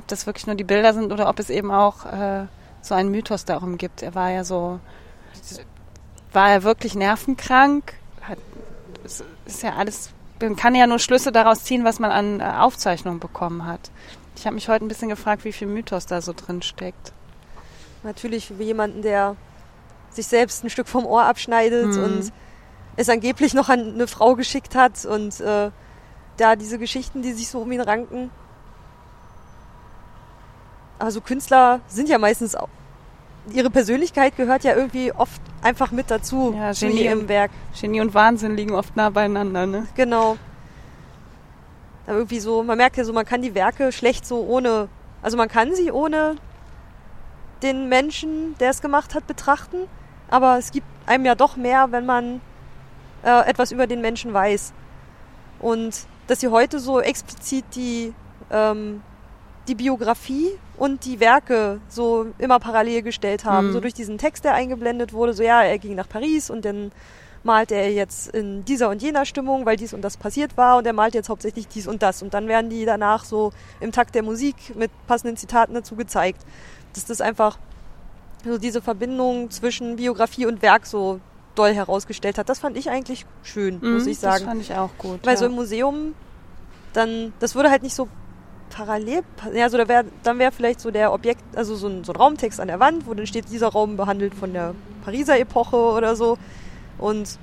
[0.04, 2.46] ob das wirklich nur die Bilder sind oder ob es eben auch äh,
[2.82, 4.04] so einen Mythos darum gibt.
[4.04, 4.82] Er war ja so,
[6.34, 7.94] war er wirklich nervenkrank?
[8.22, 8.38] Hat,
[9.46, 10.10] ist ja alles,
[10.42, 13.92] man kann ja nur Schlüsse daraus ziehen, was man an äh, Aufzeichnungen bekommen hat.
[14.36, 17.14] Ich habe mich heute ein bisschen gefragt, wie viel Mythos da so drin steckt.
[18.04, 19.38] Natürlich für jemanden, der
[20.10, 22.04] sich selbst ein Stück vom Ohr abschneidet Mhm.
[22.04, 22.34] und
[22.98, 25.72] es angeblich noch an eine Frau geschickt hat und äh,
[26.36, 28.32] da diese Geschichten, die sich so um ihn ranken.
[31.04, 32.70] Also Künstler sind ja meistens auch,
[33.52, 37.52] ihre Persönlichkeit gehört ja irgendwie oft einfach mit dazu Ja, zu Genie ihrem und- Werk.
[37.80, 39.86] Genie und Wahnsinn liegen oft nah beieinander, ne?
[39.96, 40.38] Genau.
[42.08, 44.88] Aber irgendwie so, man merkt ja so, man kann die Werke schlecht so ohne,
[45.22, 46.36] also man kann sie ohne
[47.62, 49.88] den Menschen, der es gemacht hat, betrachten.
[50.30, 52.40] Aber es gibt einem ja doch mehr, wenn man
[53.24, 54.72] äh, etwas über den Menschen weiß.
[55.60, 58.14] Und dass sie heute so explizit die,
[58.52, 59.02] ähm,
[59.68, 63.68] die Biografie und die Werke so immer parallel gestellt haben.
[63.68, 63.74] Mhm.
[63.74, 66.92] So durch diesen Text, der eingeblendet wurde, so ja, er ging nach Paris und dann
[67.44, 70.88] malt er jetzt in dieser und jener Stimmung, weil dies und das passiert war und
[70.88, 72.24] er malt jetzt hauptsächlich dies und das.
[72.24, 73.52] Und dann werden die danach so
[73.82, 76.42] im Takt der Musik mit passenden Zitaten dazu gezeigt.
[76.94, 77.58] Dass das einfach
[78.46, 81.20] so diese Verbindung zwischen Biografie und Werk so
[81.56, 82.50] doll herausgestellt hat.
[82.50, 84.46] Das fand ich eigentlich schön, muss Mhm, ich Das sagen.
[84.46, 85.20] fand ich auch gut.
[85.24, 85.38] Weil ja.
[85.38, 86.14] so im Museum,
[86.94, 88.08] dann, das würde halt nicht so
[88.76, 92.04] parallel, pa- ja, so da wär, dann wäre vielleicht so der Objekt, also so ein,
[92.04, 94.74] so ein Raumtext an der Wand, wo dann steht, dieser Raum behandelt von der
[95.06, 96.38] Pariser Epoche oder so.
[96.98, 97.38] Und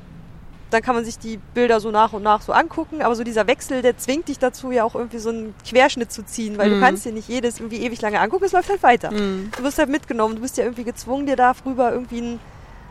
[0.70, 3.46] dann kann man sich die Bilder so nach und nach so angucken, aber so dieser
[3.48, 6.74] Wechsel, der zwingt dich dazu, ja auch irgendwie so einen Querschnitt zu ziehen, weil Mhm.
[6.74, 9.10] du kannst dir nicht jedes irgendwie ewig lange angucken, es läuft halt weiter.
[9.10, 9.50] Mhm.
[9.56, 12.40] Du wirst halt mitgenommen, du bist ja irgendwie gezwungen, dir da rüber irgendwie einen,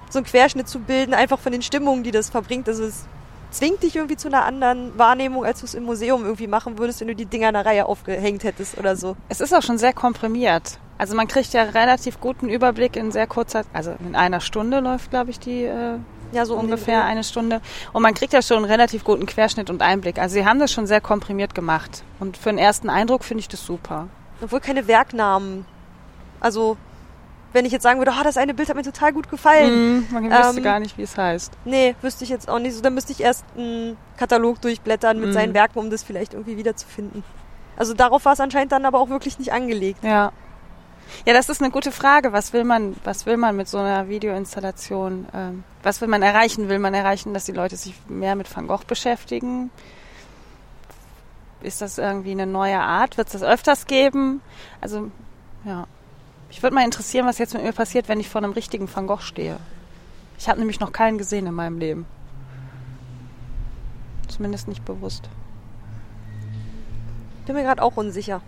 [0.09, 2.67] so einen Querschnitt zu bilden, einfach von den Stimmungen, die das verbringt.
[2.67, 3.05] Also es
[3.51, 7.01] zwingt dich irgendwie zu einer anderen Wahrnehmung, als du es im Museum irgendwie machen würdest,
[7.01, 9.15] wenn du die Dinger in einer Reihe aufgehängt hättest oder so.
[9.29, 10.79] Es ist auch schon sehr komprimiert.
[10.97, 15.11] Also man kriegt ja relativ guten Überblick in sehr kurzer, also in einer Stunde läuft,
[15.11, 15.97] glaube ich, die äh,
[16.33, 17.61] Ja, so den ungefähr eine Stunde.
[17.93, 20.19] Und man kriegt ja schon einen relativ guten Querschnitt und Einblick.
[20.19, 22.03] Also sie haben das schon sehr komprimiert gemacht.
[22.19, 24.09] Und für einen ersten Eindruck finde ich das super.
[24.41, 25.65] Obwohl keine Werknamen.
[26.41, 26.77] Also,
[27.53, 29.97] wenn ich jetzt sagen würde, oh, das eine Bild hat mir total gut gefallen.
[29.97, 31.51] Mhm, man wüsste Ähm, gar nicht, wie es heißt.
[31.65, 32.81] Nee, wüsste ich jetzt auch nicht so.
[32.81, 35.33] Dann müsste ich erst einen Katalog durchblättern mit Mhm.
[35.33, 37.23] seinen Werken, um das vielleicht irgendwie wiederzufinden.
[37.77, 40.03] Also darauf war es anscheinend dann aber auch wirklich nicht angelegt.
[40.03, 40.31] Ja.
[41.25, 42.33] Ja, das ist eine gute Frage.
[42.33, 45.27] Was will man, was will man mit so einer Videoinstallation?
[45.33, 46.69] Ähm, was will man erreichen?
[46.69, 49.71] Will man erreichen, dass die Leute sich mehr mit Van Gogh beschäftigen?
[51.61, 53.17] Ist das irgendwie eine neue Art?
[53.17, 54.41] Wird es das öfters geben?
[54.81, 55.09] Also,
[55.65, 55.87] ja.
[56.49, 59.07] Ich würde mal interessieren, was jetzt mit mir passiert, wenn ich vor einem richtigen Van
[59.07, 59.57] Gogh stehe.
[60.37, 62.05] Ich habe nämlich noch keinen gesehen in meinem Leben.
[64.27, 65.29] Zumindest nicht bewusst.
[67.45, 68.41] Bin mir gerade auch unsicher.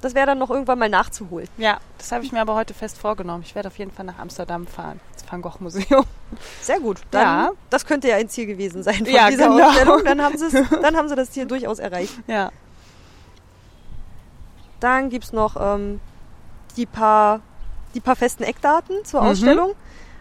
[0.00, 1.48] Das wäre dann noch irgendwann mal nachzuholen.
[1.56, 3.44] Ja, das habe ich mir aber heute fest vorgenommen.
[3.46, 6.04] Ich werde auf jeden Fall nach Amsterdam fahren, ins Van Gogh Museum.
[6.60, 7.00] Sehr gut.
[7.12, 7.50] Dann, Ja.
[7.70, 9.68] Das könnte ja ein Ziel gewesen sein von Ja, dieser genau.
[9.68, 10.04] Ausstellung.
[10.04, 10.36] Dann haben,
[10.82, 12.14] dann haben sie das Ziel durchaus erreicht.
[12.26, 12.50] Ja.
[14.80, 16.00] Dann gibt es noch ähm,
[16.76, 17.40] die, paar,
[17.94, 19.28] die paar festen Eckdaten zur Mhm.
[19.28, 19.72] Ausstellung.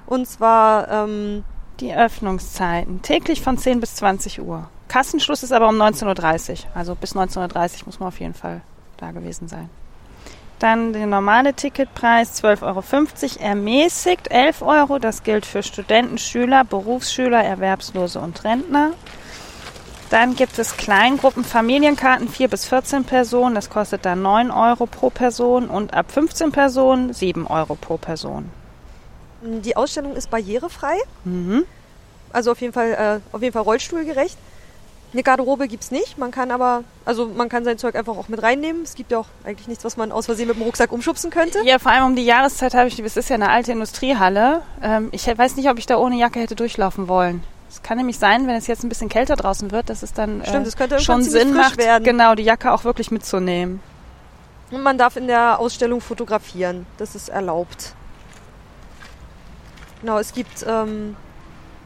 [0.05, 1.43] Und zwar, ähm,
[1.79, 3.01] Die Öffnungszeiten.
[3.01, 4.69] Täglich von 10 bis 20 Uhr.
[4.87, 6.69] Kassenschluss ist aber um 19.30 Uhr.
[6.75, 8.61] Also bis 19.30 Uhr muss man auf jeden Fall
[8.97, 9.69] da gewesen sein.
[10.59, 12.61] Dann der normale Ticketpreis 12,50
[13.39, 13.43] Euro.
[13.49, 14.99] Ermäßigt 11 Euro.
[14.99, 18.91] Das gilt für Studenten, Schüler, Berufsschüler, Erwerbslose und Rentner.
[20.11, 23.55] Dann gibt es Kleingruppen Familienkarten 4 bis 14 Personen.
[23.55, 28.49] Das kostet dann 9 Euro pro Person und ab 15 Personen 7 Euro pro Person.
[29.41, 30.97] die Ausstellung ist barrierefrei.
[31.23, 31.65] Mhm.
[32.33, 34.37] Also auf jeden Fall, äh, auf jeden Fall rollstuhlgerecht.
[35.13, 36.17] Eine Garderobe gibt's nicht.
[36.17, 38.83] Man kann aber, also man kann sein Zeug einfach auch mit reinnehmen.
[38.83, 41.59] Es gibt ja auch eigentlich nichts, was man aus Versehen mit dem Rucksack umschubsen könnte.
[41.63, 44.61] Ja, vor allem um die Jahreszeit habe ich, es ist ja eine alte Industriehalle.
[44.83, 47.43] Ähm, ich weiß nicht, ob ich da ohne Jacke hätte durchlaufen wollen.
[47.71, 50.43] Es kann nämlich sein, wenn es jetzt ein bisschen kälter draußen wird, dass es dann
[50.45, 52.03] Stimmt, äh, könnte schon Sinn macht, werden.
[52.03, 53.79] genau die Jacke auch wirklich mitzunehmen.
[54.71, 56.85] Und man darf in der Ausstellung fotografieren.
[56.97, 57.95] Das ist erlaubt.
[60.01, 61.15] Genau, es gibt ähm,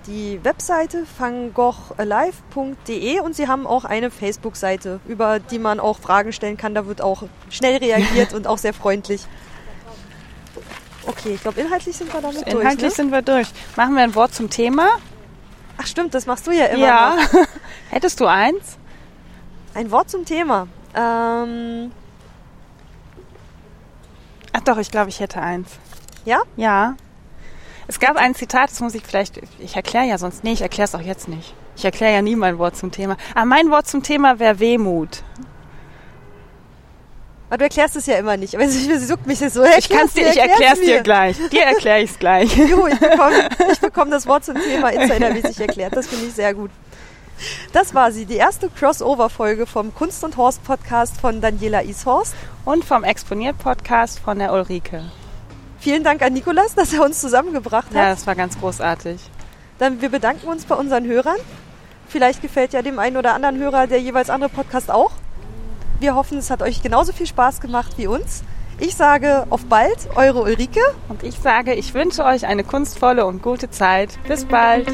[0.08, 6.58] die Webseite vangogalive.de und sie haben auch eine Facebook-Seite, über die man auch Fragen stellen
[6.58, 6.74] kann.
[6.74, 9.28] Da wird auch schnell reagiert und auch sehr freundlich.
[11.06, 12.82] Okay, ich glaube, inhaltlich sind wir damit Inhaltlich durch.
[12.82, 12.92] Ne?
[12.92, 13.50] sind wir durch.
[13.76, 14.98] Machen wir ein Wort zum Thema?
[15.78, 16.86] Ach stimmt, das machst du ja immer.
[16.86, 17.16] ja.
[17.16, 17.48] Noch.
[17.90, 18.78] Hättest du eins?
[19.74, 20.68] Ein Wort zum Thema.
[20.96, 21.92] Ähm,
[24.54, 25.70] Ach doch, ich glaube, ich hätte eins.
[26.24, 26.40] ja?
[26.56, 26.96] Ja.
[27.88, 30.86] Es gab ein Zitat, das muss ich vielleicht, ich erkläre ja sonst, nee, ich erkläre
[30.88, 31.54] es auch jetzt nicht.
[31.76, 33.16] Ich erkläre ja nie mein Wort zum Thema.
[33.36, 35.24] Aber mein Wort zum Thema wäre Wehmut.
[37.50, 38.56] Aber du erklärst es ja immer nicht.
[38.56, 39.64] Aber sie juckt mich jetzt so.
[39.64, 41.38] Ich kann's dir, ich erklär's dir gleich.
[41.50, 42.56] Dir erkläre ich's gleich.
[42.58, 45.96] Jo, ich bekomme ich bekomm das Wort zum Thema insidermäßig erklärt.
[45.96, 46.72] Das finde ich sehr gut.
[47.74, 52.34] Das war sie, die erste Crossover-Folge vom Kunst und Horst Podcast von Daniela Ishorst.
[52.64, 55.04] Und vom Exponiert-Podcast von der Ulrike.
[55.80, 57.96] Vielen Dank an Nikolas, dass er uns zusammengebracht hat.
[57.96, 59.22] Ja, das war ganz großartig.
[59.78, 61.38] Dann wir bedanken uns bei unseren Hörern.
[62.08, 65.12] Vielleicht gefällt ja dem einen oder anderen Hörer der jeweils andere Podcast auch.
[66.00, 68.44] Wir hoffen, es hat euch genauso viel Spaß gemacht wie uns.
[68.80, 70.82] Ich sage auf bald, eure Ulrike.
[71.08, 74.20] Und ich sage, ich wünsche euch eine kunstvolle und gute Zeit.
[74.28, 74.88] Bis bald.